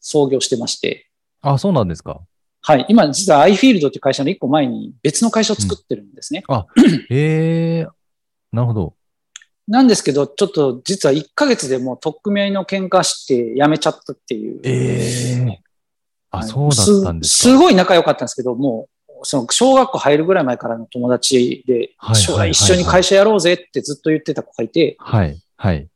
[0.00, 1.10] 創業してまして。
[1.42, 2.20] あ、そうなんですか。
[2.66, 2.86] はい。
[2.88, 6.44] 今、実は iField っていう会社の一個前に別の会社を作ってるんですね。
[6.48, 6.66] うん、あ、
[7.10, 7.88] へえー、
[8.52, 8.94] なるほど。
[9.68, 14.60] なんですけど、ちょっと実は1ヶ月でもう取っ組み合いの喧嘩して辞めちゃったっていう。
[14.64, 15.56] ええー、
[16.30, 17.50] あ、そうだったんですかす。
[17.50, 18.88] すごい仲良かったんですけど、も
[19.22, 25.86] うその小学校入るぐらい前からの友達で、将来一緒に会社やろうぜってずっと言ってた子がいて、はい、はい。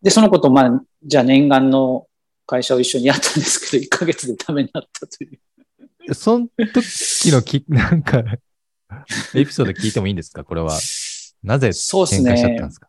[0.00, 2.06] で、その子と、まあ、じゃあ念願の
[2.46, 5.38] 会社を一緒にやったんですけど、1ヶ月でダメになったという。
[6.12, 8.22] その時のき、なんか、
[9.34, 10.44] エピソード聞いてもいいんですか？
[10.44, 10.78] これは。
[11.42, 12.88] なぜ喧嘩しちゃったんですか？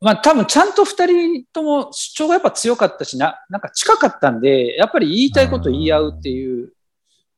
[0.00, 6.72] まあ多分ちゃんと二人とも主張がやっぱ強かったしな、なんか近かったんで、やっぱり言いたいこと言い合うっていう。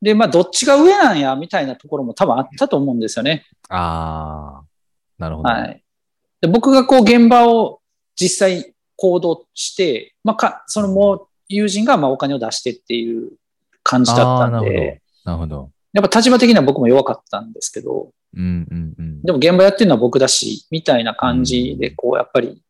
[0.03, 3.47] で、まあどっちが上なんやみたいなところも多分あったと思うんですよね。
[3.69, 4.65] ああ、
[5.19, 5.49] なるほど。
[5.49, 5.83] はい。
[6.41, 7.81] で僕がこう現場を
[8.15, 13.33] 実際行動して、まあか、そのもう友人がまあお金を出してっていう
[13.83, 15.03] 感じだったんで。
[15.25, 15.71] なるほど。
[15.93, 22.63] やっぱ立場的には僕も弱かったんですけど、うんうんうん、でも現場やってるのは僕だし、みたいな感じで、こう、やっぱり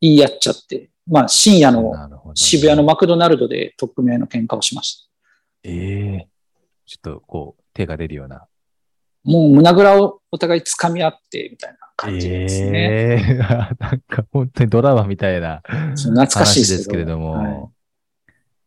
[0.00, 1.92] 言い合っちゃって、まあ深夜の
[2.34, 5.10] 渋谷のマクドナルドで特組合の喧嘩をしました。
[5.62, 6.20] ええー、
[6.86, 8.46] ちょっとこう、手が出るような。
[9.22, 12.70] もう胸ぐらをお互い掴み合って、みたいな感じですね。
[12.72, 15.62] ええー、 なんか本当にドラマみたいな
[15.96, 17.32] 懐かしいですけれども。
[17.32, 17.68] はい、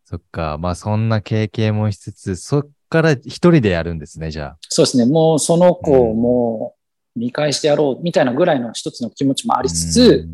[0.09, 4.57] そっか、まあそんな経験もしつつ、そっから一人でやるんですね、じゃあ。
[4.61, 5.05] そうですね。
[5.05, 6.73] もうその子をも
[7.15, 10.27] う見返してやろうみたいなぐらいの一つの気持ちもありつつ、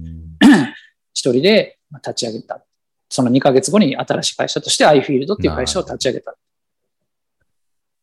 [1.13, 2.65] 一人で立ち上げた。
[3.09, 6.37] その2ヶ月後に新しい会社として iField っていう会社を立ち上げた。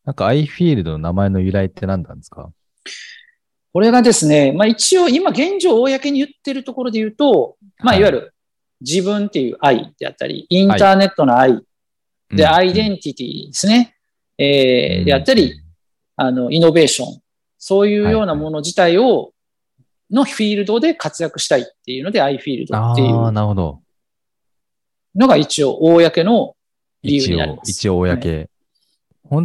[0.05, 2.51] なんか iField の名前の由来って何なんですか？
[3.73, 8.32] これがですね、まあ一応今現状公に言ってるところで言うと、まあいわゆる
[8.85, 11.63] 自分っていう愛であったり、インターネットの愛
[12.29, 13.95] で、アイデンティティですね。
[14.37, 15.61] えー、であったり、
[16.15, 17.21] あの、イノベーション。
[17.57, 19.31] そういうようなもの自体を、
[20.11, 23.31] のフィールドで活躍したいっていうので、アイフィールドっていう。
[23.31, 23.81] なるほど。
[25.15, 26.55] のが一応、公の
[27.03, 27.71] 理由になります。
[27.71, 28.49] 一応、公。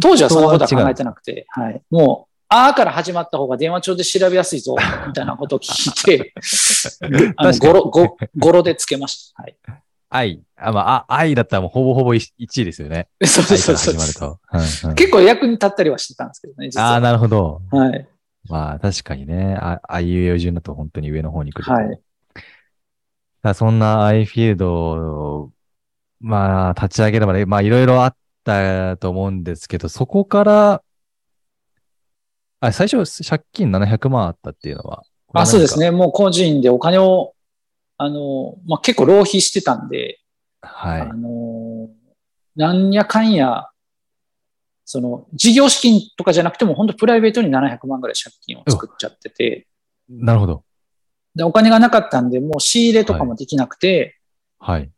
[0.01, 1.81] 当時はそんなことは考えてなくて、はい。
[1.89, 4.75] もう、あーから始まった方が電話帳で調べやすいぞ、
[5.07, 6.33] みたいなことを聞いて、
[7.37, 9.43] あの語呂、語呂でつけました。
[9.43, 9.57] はい。
[10.09, 10.41] 愛。
[10.57, 13.07] あ、まあ、愛だったらもうほぼほぼ1位ですよね。
[13.23, 14.39] そうそうそうそ
[14.89, 14.95] う。
[14.95, 17.61] 結構役に立ったりはしてたんですけどね、ああ、なるほど。
[17.71, 18.07] はい。
[18.47, 21.71] まあ、確かにね、ああいう用順だと本当に上の方に来る。
[21.71, 21.99] はい。
[23.43, 25.51] だそんなアイフィールド
[26.19, 30.83] まあ、立ち上げればね、まあ、いろいろあったと思うんですけど、そこから、
[32.59, 35.03] あ、最初、借金700万あったっていうのは。
[35.33, 35.91] あ、そうですね。
[35.91, 37.33] もう個人でお金を
[37.99, 40.21] あの、まあ、結構浪費してたんで、
[40.61, 41.01] はい。
[41.01, 41.89] あの、
[42.55, 43.67] なんやかんや、
[44.85, 49.67] その、事業資金とかじゃなくても、本当プライベートに700万ぐらい借金を作っちゃってて。
[50.07, 50.63] なるほど。
[51.35, 54.17] で、お金がなかったんで、もう仕入れとかもできなくて、
[54.57, 54.79] はい。
[54.79, 54.91] はい、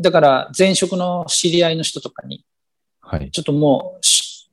[0.00, 2.44] だから、前職の知り合いの人とかに、
[3.00, 3.30] はい。
[3.30, 4.00] ちょっとも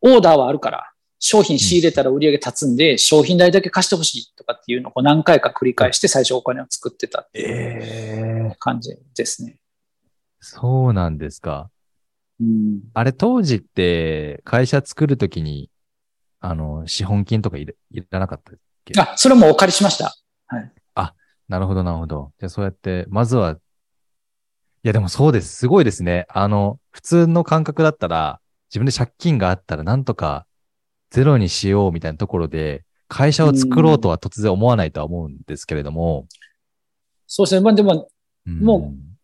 [0.03, 0.91] う、オーダーはあるから、
[1.27, 9.55] 商品仕入れたら売り上げ立つんで、うん、商品代だけ貸してほしいとかっていうのを何回か繰り返して最初お金を作ってたっていう感じですね。
[9.55, 11.71] えー、そうなんですか。
[12.39, 15.71] うん、あれ当時って会社作るときに、
[16.41, 17.65] あの、資本金とかい
[18.11, 18.55] らなかったっ
[18.85, 18.93] け？
[19.01, 20.13] あ、それもお借りしました。
[20.45, 20.71] はい。
[20.93, 21.15] あ、
[21.47, 22.33] なるほど、なるほど。
[22.39, 23.57] じゃあそうやって、まずは、い
[24.83, 25.55] やでもそうです。
[25.55, 26.27] すごいですね。
[26.29, 30.45] あの、普通の感覚だったら、自分で借金があったらなんとか
[31.11, 36.27] ゼロにしようみたいなところで、会社を作ろうとは突然思わないとは思うんですけれども。
[37.27, 37.61] そうですね。
[37.61, 38.09] まあでも、
[38.45, 39.15] もう、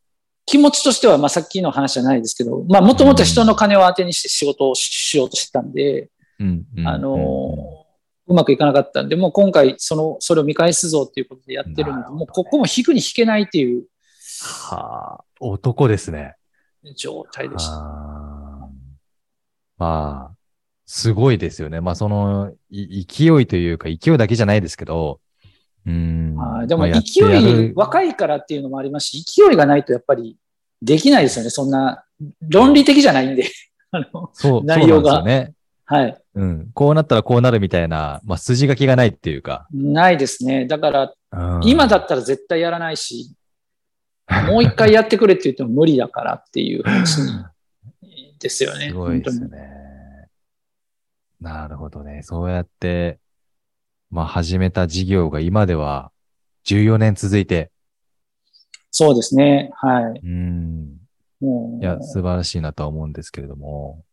[0.46, 6.10] 気持ちとしては、まあさっきの話じゃないですけど、まあもともと人の金を当てにして仕事をしようとしてたんで、
[6.86, 7.86] あの、
[8.28, 13.86] うまくいかなかったんで、もう今回、その、それを見返すぞっていうことでやってるので、もうここも引くに引けないっていう。
[14.42, 16.36] はあ、男ですね。
[16.96, 17.72] 状態でした。
[19.78, 20.31] まあ、
[20.94, 21.80] すごいですよね。
[21.80, 25.22] まあ、その、勢いというか、勢いだけじゃないですけど、
[25.86, 26.36] うん。
[26.68, 30.36] でも、勢い、若いからっていうのもありますし、勢いがないとやっぱり
[30.82, 31.50] できないですよね。
[31.50, 32.04] そんな、
[32.42, 33.50] 論理的じゃないんで。
[33.92, 35.16] あの、そう、内容が。
[35.16, 35.54] そうね。
[35.86, 36.22] はい。
[36.36, 36.72] うん。
[36.74, 39.68] こうなったらこうなるみたいな、まあ、筋書きがないっていうか。
[39.72, 40.66] ないですね。
[40.66, 41.14] だから、
[41.64, 43.34] 今だったら絶対やらないし、
[44.46, 47.32] もう一回やってくれって言っても無理だからっていう話
[48.40, 48.90] ですよね。
[48.92, 49.91] すごいですね。
[51.42, 52.22] なるほどね。
[52.24, 53.20] そうやって、
[54.10, 56.12] まあ始めた事業が今では
[56.66, 57.72] 14年続いて。
[58.92, 59.72] そうですね。
[59.76, 60.22] はい。
[60.24, 60.98] うん。
[61.82, 64.04] いや、素晴らしいなとは思うんですけれども。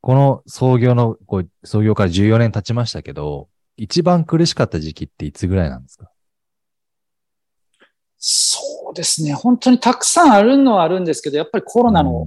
[0.00, 6.10] この創業の、こう創業から14年経ちましたけど、一番苦しかった時期っていつぐらいなんですか？
[8.16, 9.34] そうですね。
[9.34, 12.26] 本当にたくさんあるのはあるんですけど、やっぱりコロナの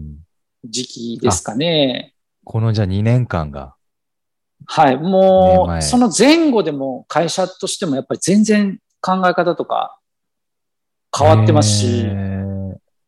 [0.63, 2.12] 時期ですかね。
[2.43, 3.75] このじゃあ2年間が。
[4.65, 4.97] はい。
[4.97, 9.99] もう、その前後でも会社としてもやっぱり全然考え方とか
[11.17, 12.05] 変わってますし、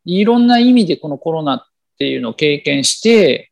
[0.06, 1.66] いろんな意味でこのコロナっ
[1.98, 3.52] ていうのを経験して、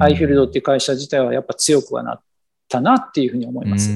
[0.00, 2.20] アイフィールドっていう会社自体はやっぱ強くはなっ
[2.68, 3.90] たなっていうふうに思います。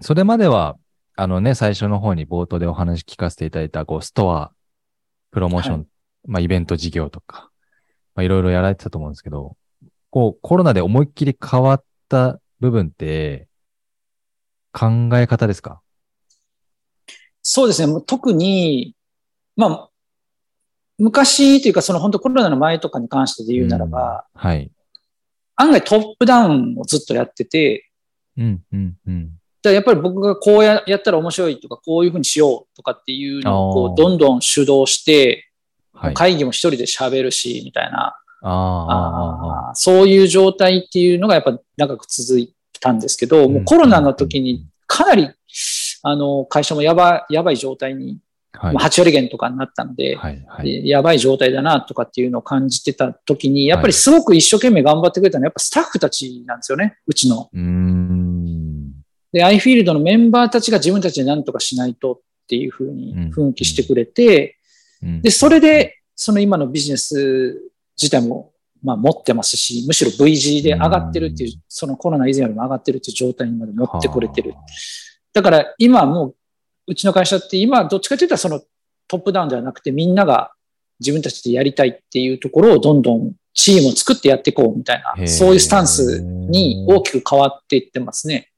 [0.00, 0.76] それまでは、
[1.16, 4.52] あのね、最初の方に冒頭でお話聞かせていただいた、こう、ストア、
[5.32, 5.86] プロモーション、はい、
[6.26, 7.47] まあ、イベント事業とか、
[8.18, 9.56] まあ、いろいろやられてたと思うんですけど、
[10.10, 13.46] こう、コロナで思いっきり変わった部分って、
[14.72, 15.80] 考え方ですか？
[17.42, 18.02] そうですね。
[18.08, 18.96] 特に、
[19.54, 19.88] まあ、
[20.98, 24.68] 昔というか、その本当コロナの前とかに関してで言うならば、うん、はい。
[25.54, 27.88] 案外トップダウンをずっとやってて、
[28.36, 29.30] うん、うん、うん。
[29.62, 35.47] だやっぱり僕がこうややったら面白いとか、こういうふうにしようとかっていうのをこうどんどん主導して、
[36.00, 38.16] はい、会議も一人で喋るし、みたいな。
[38.40, 45.30] ああそういう状態っていうのがやっぱ長く続いたんですけど、もうコロナの時にかなり、
[46.02, 48.18] あの、会社もやばやばい状態に、
[48.52, 57.50] はい、まあ、8割減とかになったので、はいはい、やばい状態だなとかっていうのを感じてた時に、やっぱりすごく一生懸命頑張ってくれたのはやっぱスタッフたちなんですよね、うちの。
[59.32, 64.57] で、アイフィールドのメンバーたちが自分たちで何とかしないとっていうふうに奮起してくれて、
[65.02, 74.54] で、それで、その今のビジネス自体も、まあ、持ってますし、むしろ V 字で上がってるっていう、そのコロナ以前よりも上がってるっていう状態にまで持ってこれてる。
[75.32, 76.34] だから今もう、
[76.88, 78.62] うちの会社って今どっちかというとその
[79.06, 80.52] トップダウンではなくてみんなが
[81.00, 88.50] 自分たちでやりたいっていうところをどんどんチームを作ってやっていこうみたいな、そういうスタンスに大きく変わっていってますね。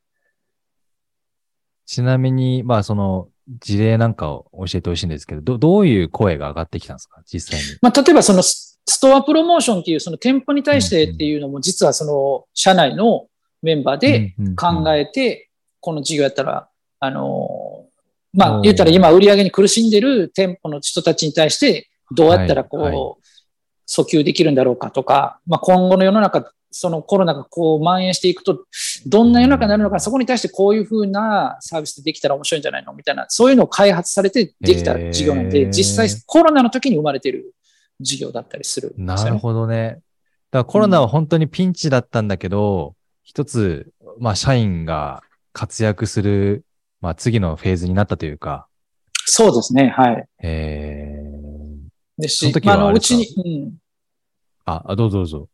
[1.86, 3.28] ちなみに、まあその
[3.58, 7.20] 事例なんかを教えてほしいんですけど、どどういう声が上がってきたんですか？
[7.26, 7.78] 実際に。
[7.82, 13.26] まあ例えばそのストアプロモーションっていうその店舗に対してっていうのも実はその社内の
[13.62, 17.86] メンバーで考えて、この事業やったら、あの、
[18.32, 23.22] まあ言ったら今売り上げに苦しんでる店舗の人たちに対してどうやったらこう、
[23.88, 28.64] 訴求できるんだろうかとか、まあ今後の世の中、そのコロナがこう蔓延していくと、
[29.06, 37.54] どんな世の中になるのか、そこに対してこういうふうなサービスでできたら面白いんじゃないのみたいな、そういうのを開発されてできた事業なんで、実際コロナの時に生まれてる
[38.00, 40.00] 事業だったりする、ね、なるほどね。
[40.50, 46.64] だからコロナは本当にピンチだったんだけど、うん、一つ、まあ、社員が活躍する、
[47.00, 48.66] まあ、次のフェーズになったというか。
[49.26, 50.28] そうですね、はい。
[50.42, 52.20] えー。
[52.20, 53.74] ですし、まあ、のうちに、うん。
[54.64, 55.48] あ、どうぞどうぞ。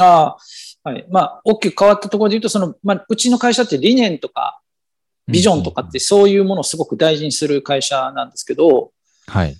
[0.00, 0.36] あ
[0.84, 1.06] あ、はい。
[1.10, 4.60] まあ、大きく変わったところで言うと、その、まあ、うちの会社って理念とか、
[5.28, 8.92] ビジョンとかってそういうものをすごく大事にする会社なんですけど、
[9.26, 9.56] はい。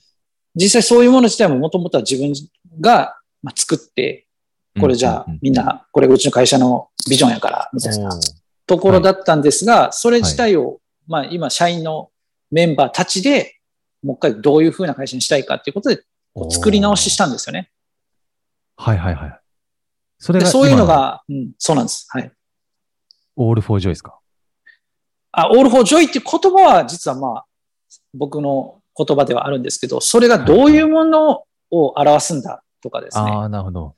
[0.54, 2.32] 実際そういうもの自体ももともとは自分
[2.80, 3.18] が
[3.56, 4.26] 作って、
[4.80, 8.10] これじゃあみんな、これうちの会社のビジョンやから、みたいな
[8.66, 12.10] ところだったんですが、それ自体を、まあ今社員の
[12.50, 13.56] メンバーたちで
[14.02, 16.02] もう一回どういうふうな会社にしたいかっていうことで
[16.50, 17.70] 作り直ししたんですよね。
[18.76, 19.40] はいはいはい。
[20.18, 22.06] それがそういうのが、うん、そうなんです。
[22.10, 22.30] はい。
[23.36, 24.18] オールフォージョイですか
[25.32, 27.46] あ、オールフォージョイっていう言葉は実はまあ、
[28.14, 33.30] 僕の言葉ではあるんですけど、それがどういうものを表すんだとかですね。
[33.30, 33.94] ああ、なるほど。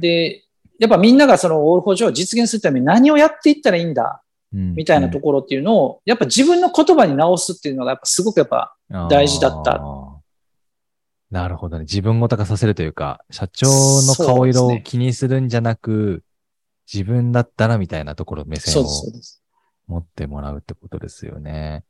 [0.00, 0.44] で、
[0.78, 8.74] やっぱみんながそのオールフォージョを実現するために何をやっていったらいいんだ、みたいなところっていうのを、やっぱ自分の言葉に直すっていうのがやっぱすごくやっぱ
[9.10, 9.82] 大事だった。
[11.30, 11.84] なるほどね。
[11.84, 16.30] 自分ごと化させるというか、社長の顔色を気にするんじゃなく、ね、
[16.92, 18.86] 自分だったらみたいなところ目線を
[19.86, 21.84] 持ってもらうってことですよね。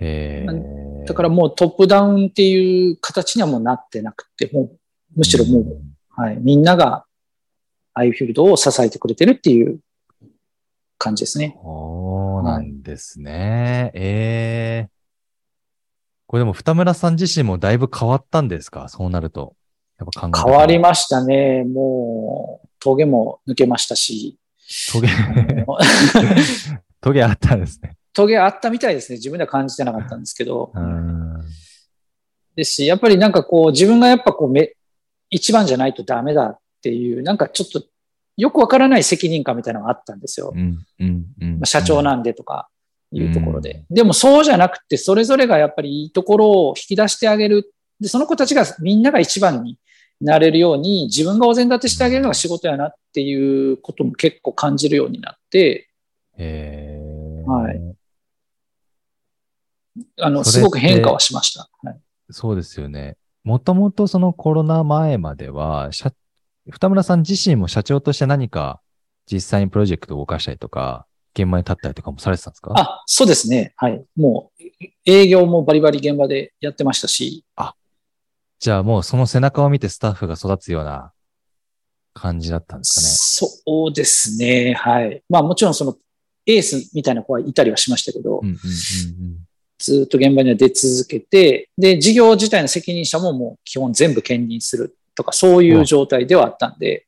[0.00, 4.78] えー、だからもうトップダウンっていう形にはもうなってなくて、もう
[5.16, 5.66] むしろもう、う
[6.22, 7.04] ん、はい、みんなが
[7.94, 9.80] アイフィールドを支えてくれてるっていう
[10.98, 11.58] 感じですね。
[11.62, 13.32] そうなんですね。
[13.32, 14.97] はい、ええー、
[16.28, 18.88] これでも二村さん自身もだいぶ変わったんですか？
[18.88, 19.56] そうなると。
[19.98, 21.64] やっぱ考え変わりましたね。
[21.64, 24.38] もう、峠も抜けましたし。
[24.92, 25.08] 峠
[27.00, 27.96] 峠 あったんですね。
[28.12, 29.16] 峠あったみたいですね。
[29.16, 30.70] 自分では感じてなかったんですけど。
[32.54, 34.72] ですし、やっぱりなんかこう、自分がやっぱこう、め、
[35.30, 37.82] 一番じゃないとダメだっていう、なんかちょっと
[38.36, 40.52] よくわからない責任感みたいなのがあったんですよ。
[40.54, 42.68] うんうんうん社長なんでとか
[43.12, 43.84] いうところで。
[43.90, 47.72] でもそうじゃなくて、それぞれがやっぱりいいところを引き出してあげる。
[48.00, 49.78] で、その子たちがみんなが一番に
[50.20, 55.88] なれるように、自分がお膳立てしてあげるのが仕事やなっていうことも結構感じるようになって、
[57.46, 57.94] はい。
[60.20, 61.68] あの、すごく変化はしました。
[61.82, 62.00] はい、
[62.30, 63.16] そうですよね。
[63.42, 66.12] もともとそのコロナ前までは、社
[66.70, 68.80] 二村さん自身も社長として何か
[69.30, 71.06] 実際にプロジェクトを動かしたりとか、
[71.42, 72.72] 現場に立ったりとかもされてたんですか？
[72.74, 73.72] あ、そうですね。
[73.76, 74.04] はい。
[74.16, 74.62] もう、
[75.04, 77.44] 営業もバリバリ現場でやってましたし。
[77.56, 77.74] あ、
[78.58, 81.12] じゃあもうその背中を見てスタッフが育つような
[82.12, 83.50] 感じだったんですかね。
[83.60, 84.74] そうですね。
[84.74, 85.22] はい。
[85.28, 85.96] まあもちろんその
[86.46, 88.40] エースみたいな子はいたりはしましたけど、
[89.78, 97.06] ずっと現場には出続けて、で、事業自体の責任者ももう基本全部兼任するとか、そういう状態ではあったんで。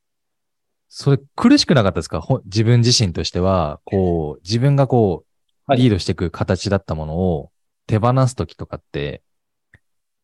[0.92, 2.20] それ苦しくなかったですか？
[2.46, 5.24] 自分自身としては、こう、自分がこ
[5.68, 7.52] う、リードしていく形だったものを
[7.86, 9.22] 手放すときとかって、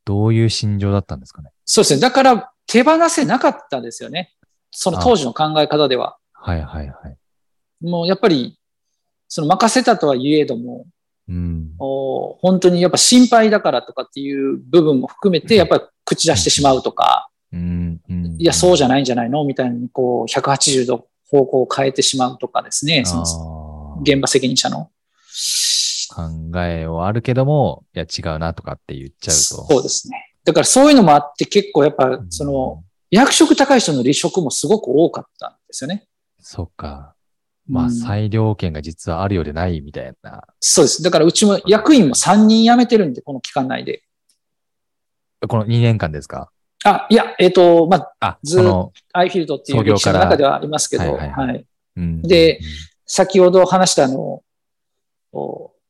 [0.04, 1.50] どういう心情だったんですかね？
[1.64, 2.00] そうですね。
[2.00, 4.34] だから手放せなかったですよね。
[4.72, 6.18] その当時の考え方では。
[6.32, 7.16] はいはいはい。
[7.80, 8.58] もうやっぱり、
[9.28, 10.86] その任せたとはいえども、
[11.28, 19.44] うん、お本当にやっぱ心配だからとかっていう部分も含めて、やっぱり口出してしまうとか、うんうん、いや、そうじゃないんじゃないの？
[19.44, 24.90] みたいに、こう、180度方向を変えてしまうとかですね、その現場責任者の。
[26.09, 26.22] 考
[26.61, 29.40] えはあるけども、いや、違うなとかって言っちゃうと。
[29.40, 30.34] そうですね。
[30.44, 36.07] だからそういうのもあって結構やっぱ、その、役職高い人の離職もすごく多かったんですよね。
[36.40, 37.14] そっか。
[37.68, 40.44] まあ、裁量権が実はあるようでないみたいな。
[40.61, 41.02] そうです。
[41.02, 44.02] だからうちも役員も3人辞めてるんで、この期間内で。
[45.48, 46.50] この2年間ですか？
[46.87, 51.66] あ、いや、えっ、ー、と、まあ、あずっとアイフィールドっていう歴史の中ではありますけど、はい。
[52.22, 52.61] で、
[53.05, 54.43] 先ほど話したあの、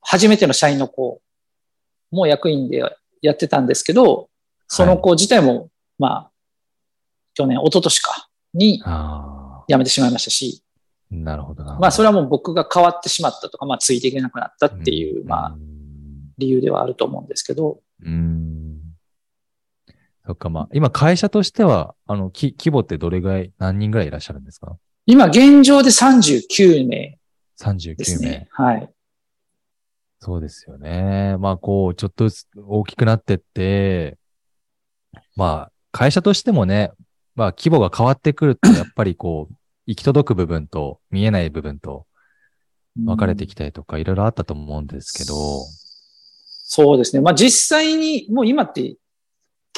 [0.01, 1.21] 初めての社員の子
[2.11, 2.83] も役員で
[3.21, 4.31] やってたんですけど、
[4.69, 5.69] その子自体も、はい、
[5.99, 6.31] まあ、
[7.35, 8.83] 去年、一昨年か、に
[9.69, 10.63] 辞めてしまいましたし、
[11.11, 11.79] なるほどな。
[11.79, 15.57] まあ、それはもう僕が変わってしまったとか、まあ、ついていけなくなったっていう、まあ、
[16.39, 17.81] 理由ではあると思うんですけど。
[18.03, 18.56] うん。
[20.27, 24.77] そっか、まあ、今、会社としては、あの、き、規模ってどれぐらい、何人ぐらいいらっしゃるんですか？
[25.07, 27.19] 今、現状で39名、
[27.61, 28.49] 39名。
[28.51, 28.91] はい。
[30.19, 31.37] そうですよね。
[31.39, 34.19] まあ、こう、ちょっとずつ大きくなってって、
[35.37, 36.91] まあ、会社としてもね、
[37.37, 39.55] まあ、規模が変わってくると、 やっぱりこう、
[39.87, 42.07] 行き届く部分と見えない部分と
[42.97, 45.35] 分かれてきたりとか、いろいろあったと思うんですけど。
[46.69, 47.23] そうですね。
[47.23, 48.97] まあ実際に、もう今って、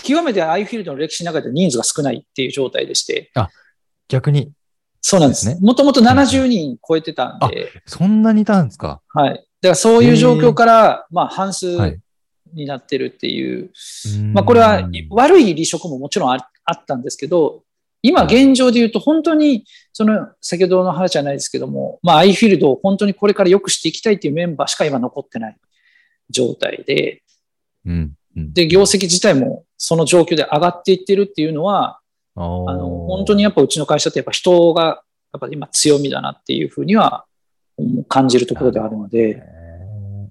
[0.03, 3.31] 極めてアイフィールドの歴史の中で人数が少ないっていう状態でして。
[3.35, 3.49] あ、
[4.09, 4.53] 逆に。
[5.01, 5.59] そうなんですね。
[5.61, 9.01] もともと70人超えてたんで、そんなにいたんですか？
[9.09, 9.35] はい。
[9.35, 12.01] だからそういう状況から、まあ半数
[12.53, 13.71] になってるっていう。
[14.33, 17.63] まあこれは悪い離職ももちろんあったんですけど、
[18.03, 25.57] 今現状で言うと本当に、その先ほどの話じゃないですけども、まあ、アイフィールドを本当にこれから良くしていきたいというメンバーしか今残ってない
[26.31, 27.23] 状態で、
[27.85, 28.13] うんうん、
[28.53, 32.01] で、業績自体もその状況で上がっていってるっていうのは、
[32.35, 37.25] あの本当にやっぱうちの会社ってやっぱ人がやっぱ今強みだなっていうふうには
[38.09, 39.43] 感じるところであるので。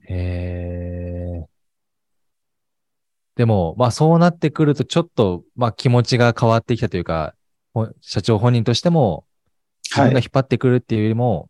[0.10, 0.48] へ
[3.38, 7.36] でも、まあそうなってくるとちょっと、まあ気持ちが変わってきたというか、
[8.02, 9.26] 社長本人としても、
[9.84, 11.50] 自分が引っ張ってくるっていうよりも、はい、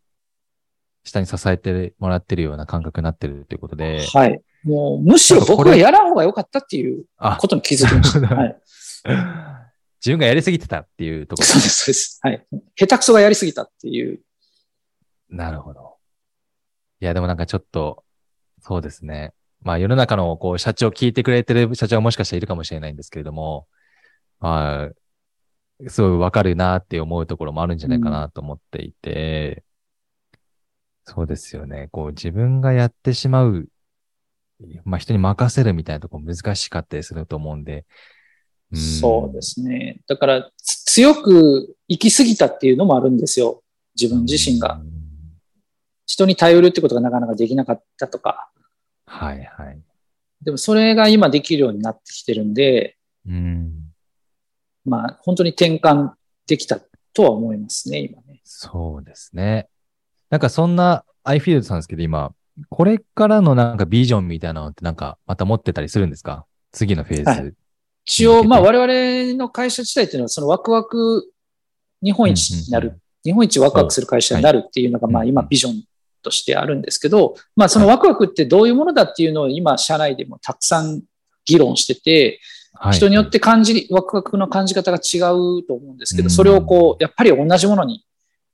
[1.05, 4.05] 下に支えてもらってるような感覚になってるということで。
[4.13, 4.41] はい。
[4.67, 7.05] もう、むしろ僕がやらん方が良かったっていう
[7.39, 8.27] ことに気づきました。
[8.35, 8.61] はい。
[9.99, 11.47] 自分がやりすぎてたっていうところ。
[11.47, 12.19] そうです、そうです。
[12.21, 12.45] はい。
[12.75, 14.19] 下手くそがやりすぎたっていう。
[15.29, 15.97] なるほど。
[16.99, 18.03] いや、でもなんかちょっと、
[18.59, 19.33] そうですね。
[19.61, 23.67] まあ世の中のこう社長聞いてくれてる社長はもしかしたらいるかもしれないんですけれども、
[24.39, 24.89] ま
[25.83, 29.63] あ、すごいわかるなって思うところもあるんじゃないかなと思っていて、
[31.07, 31.89] うん、そうですよね。
[31.91, 33.67] こう自分がやってしまう、
[34.85, 37.85] まあ人に任せるみたいなところ難しかったりすると思うんで。
[38.71, 40.01] うん、そうですね。
[40.07, 43.63] だから強く行き過ぎたっていうのもあるんですよ。
[43.99, 44.81] 自分自身が。
[46.05, 48.49] 人に頼るってことがなかなかできなかったとか。
[49.05, 49.81] はいはい。
[50.41, 52.97] でもそれが今できるようになってきてるんで、
[53.27, 53.73] うん
[54.85, 56.11] まあ、本当に転換
[56.47, 56.79] できた
[57.13, 58.41] とは思いますね、今ね。
[58.43, 59.67] そうですね。
[60.29, 62.33] なんかそんなアイフィールドさんですけど、今、
[62.69, 66.45] これからのなんかビジョンみたいなのってなんかまた持ってたりするんですか？
[66.71, 67.23] 次のフェーズ。
[67.41, 67.53] はい、
[68.05, 71.31] 一応、まあ我々の会社自体っていうのは、そのワクワク
[72.03, 75.83] 日本一になる、うんうんうん、日本一ワクワクする会社になるっていうのが、まあ今ビジョン
[76.23, 81.03] としてあるんですけど、まあそのワクワクってどういうものだっていうのを今社内でもたくさん
[81.45, 82.39] 議論してて、
[82.91, 88.05] 人によって感じ、ワクワクの感じ方が違うと思うんですけど、それをこう、やっぱり同じものに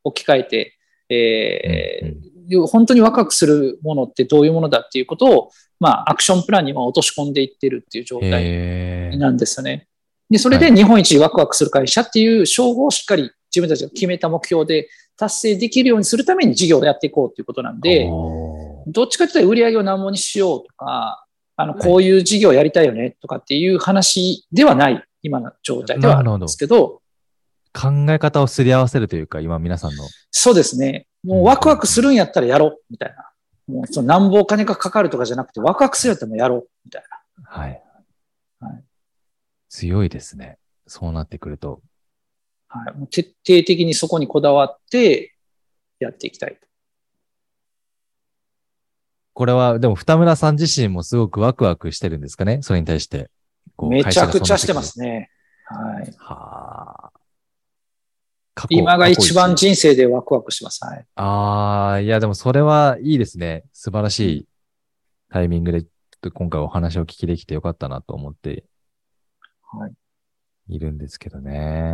[0.03, 0.77] 置き換えて、
[1.09, 2.32] えー、
[2.67, 9.87] 本当にワクワクするものってどういうものだっていうことを、まあ、アクションプランには落とし込んでいってるっていう状態なんですよね。
[10.29, 18.09] で、それで日本一ワクワクする会社っていう称号をしっかり自分たちが決めた目標で達成できるようにするために事業をやっていこうということなんで、
[18.87, 21.25] どっちかというと売り上げを何本にしようとか、
[21.55, 27.01] あの、こういう事業をやりたいよねとかっていう話ではない、今の状態ではあるんですけど、
[27.73, 30.03] 考え方をすり合わせるというか、今皆さんの。
[30.31, 31.07] そうですね。
[31.23, 33.29] もうワクワクするんやったらやろう、みたいな。
[33.67, 37.03] もうその何ぼお金がかかるとかじゃなくて、ワクワクするやったらやろう、みたい
[37.37, 37.49] な。
[37.49, 37.81] はい。
[38.59, 38.83] はい、
[39.69, 40.57] 強いですね。
[40.85, 41.81] そうなってくると。
[42.67, 42.97] はい。
[42.97, 45.33] もう徹底的にそこにこだわって
[45.99, 46.57] やっていきたい。
[49.35, 52.61] これは、でも、二村さん自身もすごくワクワクしてるんですかね？
[52.61, 53.31] それに対して。
[53.89, 55.31] めちゃくちゃしてますね。
[55.65, 56.13] はい。
[56.17, 57.12] はあ。
[58.69, 60.85] 今が一番人生でワクワクします。
[60.85, 61.05] はい。
[61.15, 63.63] ああ、いや、でもそれはいいですね。
[63.73, 64.47] 素晴らしい
[65.29, 65.85] タイミングで、
[66.31, 68.65] 今回お話を聞きできてよかったなと思って、
[69.71, 69.93] はい。
[70.69, 71.91] いるんですけどね。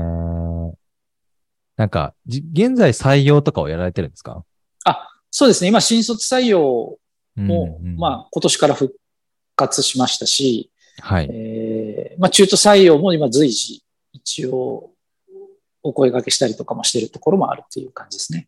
[1.77, 4.43] なんか、現在採用とかをやられてるんですか？
[4.83, 5.69] あ、そうですね。
[5.69, 6.99] 今、新卒採用も、
[7.35, 7.37] う
[7.83, 8.95] んうん、まあ、今年から復
[9.55, 11.29] 活しましたし、はい。
[11.31, 13.81] えー、まあ、中途採用も今随時、
[14.11, 14.88] 一応、
[15.83, 18.47] お声掛けしたりとかもしてるところもあるっていう感じですね。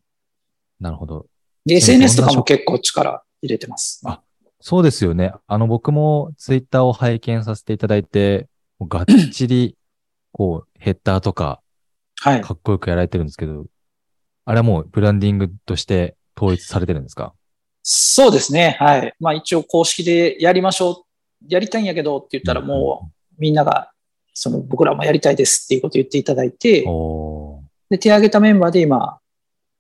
[0.80, 1.28] なるほど。
[1.66, 4.02] で、SNS とかも結構力入れてます。
[4.06, 4.22] あ、
[4.60, 5.34] そうですよね。
[5.48, 8.48] あの、僕もツイッターを拝見させていただいて、
[8.82, 9.78] がっちり、
[10.32, 11.62] こう、ヘッダーとか、
[12.20, 12.42] はい。
[12.42, 13.66] かっこよくやられてるんですけど、
[14.46, 17.34] あれはもうブランディングとして統一されてるんですか？
[17.84, 18.78] そうですね。
[18.80, 19.14] はい。
[19.20, 23.92] まあ一応公式でやりましょう、やりたいんやけどって言ったらもうみんなが
[24.34, 26.86] その僕らもやりたいですっていうことを言っていただいて、
[27.90, 29.20] で、手挙げたメンバーで今、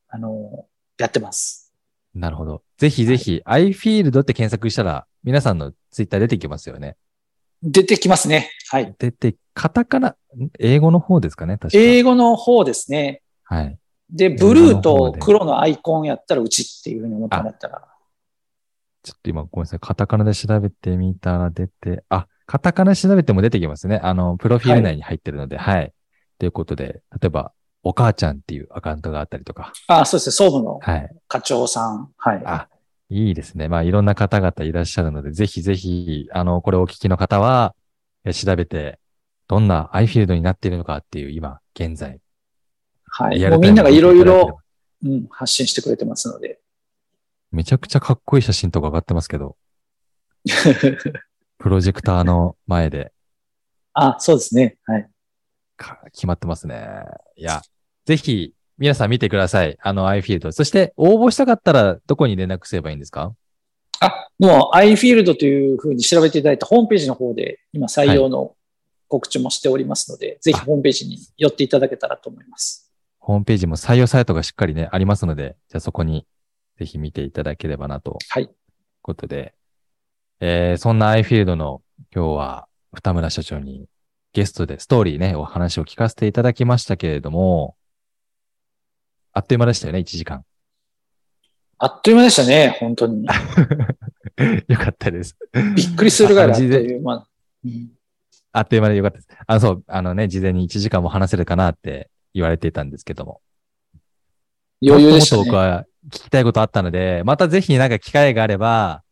[0.09, 0.65] あの、
[0.97, 1.73] やってます。
[2.13, 2.61] なるほど。
[2.77, 6.97] ぜひぜひ、はい、iField って検索したら、皆さんのツイッター出てきますよね。
[7.63, 8.51] 出てきますね。
[8.69, 8.93] はい。
[8.97, 10.15] 出て、カタカナ、
[10.59, 13.21] 英語の方ですかね確か英語の方ですね。
[13.43, 13.77] はい。
[14.09, 17.87] で、ブルーと黒のアイコンやったらうちっていうふうに思ってもらったら。
[19.03, 19.79] ちょっと今ごめんなさい。
[19.79, 24.01] カタカナで調べてみたら出て、あ、カタカナ調べても出てきますね。
[24.03, 25.75] あの、プロフィール内に入ってるので、はい。
[25.77, 25.93] はい、
[26.37, 29.71] ということで、例えば、お母ちゃんっていうアカウントがあったりとか。
[29.87, 30.31] あそうですね。
[30.33, 30.81] 総務の
[31.29, 32.09] 課長さん。
[32.17, 32.41] はい。
[32.45, 32.67] あ、
[33.09, 33.69] いいですね。
[33.69, 37.73] まあ、いろんな方々いらっしゃるので、ぜひぜひ、あの、これをお聞きの方は、
[38.33, 38.99] 調べて、
[39.47, 42.19] どんなアイフィールドになっているのかっていう、今、現在。
[43.05, 43.39] はい。
[43.49, 44.59] もうみんながいろいろ、
[45.05, 46.59] うん、発信してくれてますので。
[47.53, 49.55] めちゃくちゃかっこいい写真とか上がってますけど。
[51.61, 53.11] プロジェクターの前で。
[53.93, 54.77] あ、そうですね。
[54.85, 55.07] はい。
[56.11, 57.03] 決まってますね。
[57.35, 57.61] いや、
[58.05, 59.77] ぜひ、皆さん見てください。
[59.79, 60.53] あの、iField。
[60.53, 63.35] そして、応募したかったら、どこに連絡すればいいんですか？
[63.99, 68.55] あ、もう iField というふうに調べていただいたホームページの方で、今採用の
[69.07, 72.91] 告知もしておりますので、はい、ぜひホームページに寄っていただけたらと思います。
[73.19, 76.25] ホームページも採用サイトがしっかりね、ありますので、じゃあそこに
[76.79, 78.17] ぜひ見ていただければなと。
[78.29, 78.49] はい。
[79.03, 79.53] ことで、
[80.43, 81.83] えー、そんな iField の
[82.13, 83.85] 今日は二村社長に
[84.33, 87.75] ゲストでストーリーね、お話を聞かせていただきましたけれども、
[89.33, 90.43] あっという間でしたよね、1時間。
[91.77, 93.27] あっという間でしたね、本当に。
[94.67, 95.37] よかったです。
[95.75, 97.27] びっくりするぐらいあっという間。
[98.51, 99.27] あっという間でよかったです。
[99.45, 103.41] あの、そう、あのね、事前に1時間も話せるかなって言われていたんですけども。
[104.83, 105.43] 余裕でしたね。
[105.43, 109.03] もっと僕は聞きたいことあったので、またぜひなんか機会があれば、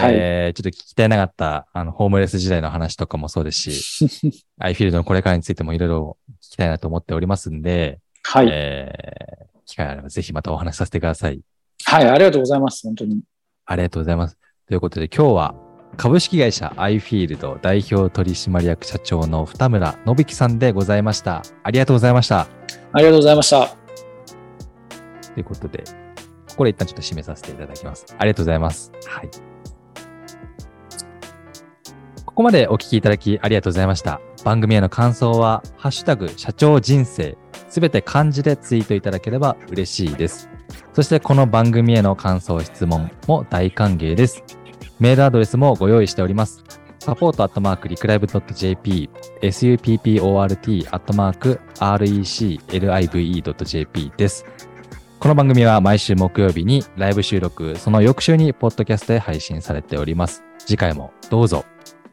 [0.00, 8.48] はい、えー、ちょっと聞きたいなかった、あの、ホームレス時代の話とかもそうですし、 アイフィールドのこれからについてもいろいろ聞きたいなと思っておりますんで、はい。
[8.50, 11.40] えー、機会あればぜひまたお話しさせてください。
[11.84, 12.86] はい、ありがとうございます。
[12.86, 13.20] 本当に。
[13.66, 14.36] ありがとうございます。
[14.66, 15.54] ということで今日は
[15.96, 21.42] 株式会社アイフィールド代表取締役社長の二村信樹さんでございました。
[21.62, 22.40] ありがとうございました。
[22.92, 23.68] ありがとうございました。
[25.34, 25.84] ということで、
[26.48, 28.06] ここで一旦ちょっと締めさせていただきます。
[28.18, 28.92] ありがとうございます。
[29.06, 29.55] はい。
[32.36, 34.20] ここまでお聞きいただきありがとうございました。
[34.44, 37.38] 番組への感想は、ハッシュタグ、社長人生、
[37.70, 40.50] すべて漢字でツイートいただければ嬉しいです。
[40.92, 44.44] そしてこの番組への感想、質問も大歓迎です。
[45.00, 46.62] メールアドレスもご用意しております。
[46.98, 49.08] サポートアットマークリクライブ .jp、
[49.40, 51.58] support アットマーク
[52.70, 54.44] reclive.jp です。
[55.20, 60.44] この番組は毎週木曜日にライブ収録、その翌週にポッドキャストで配信されております。
[60.58, 61.64] 次回もどうぞ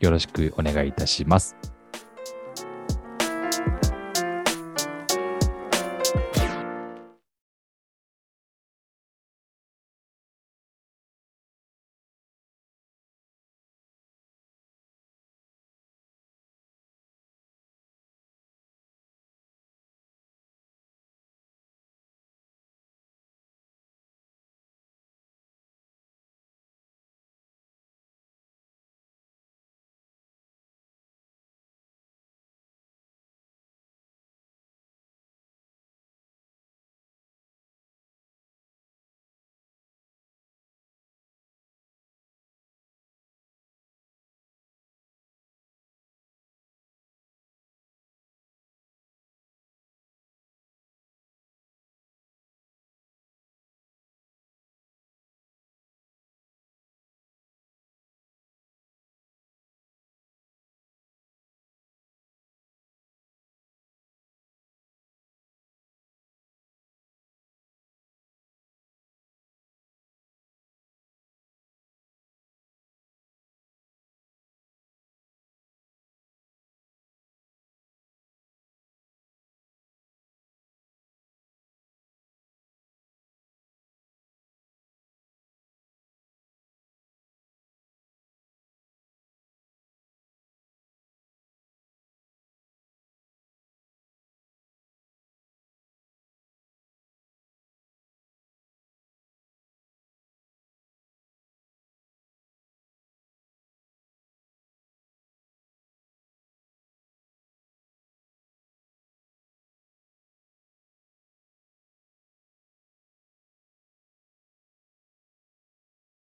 [0.03, 1.72] よろしくお願いいたします。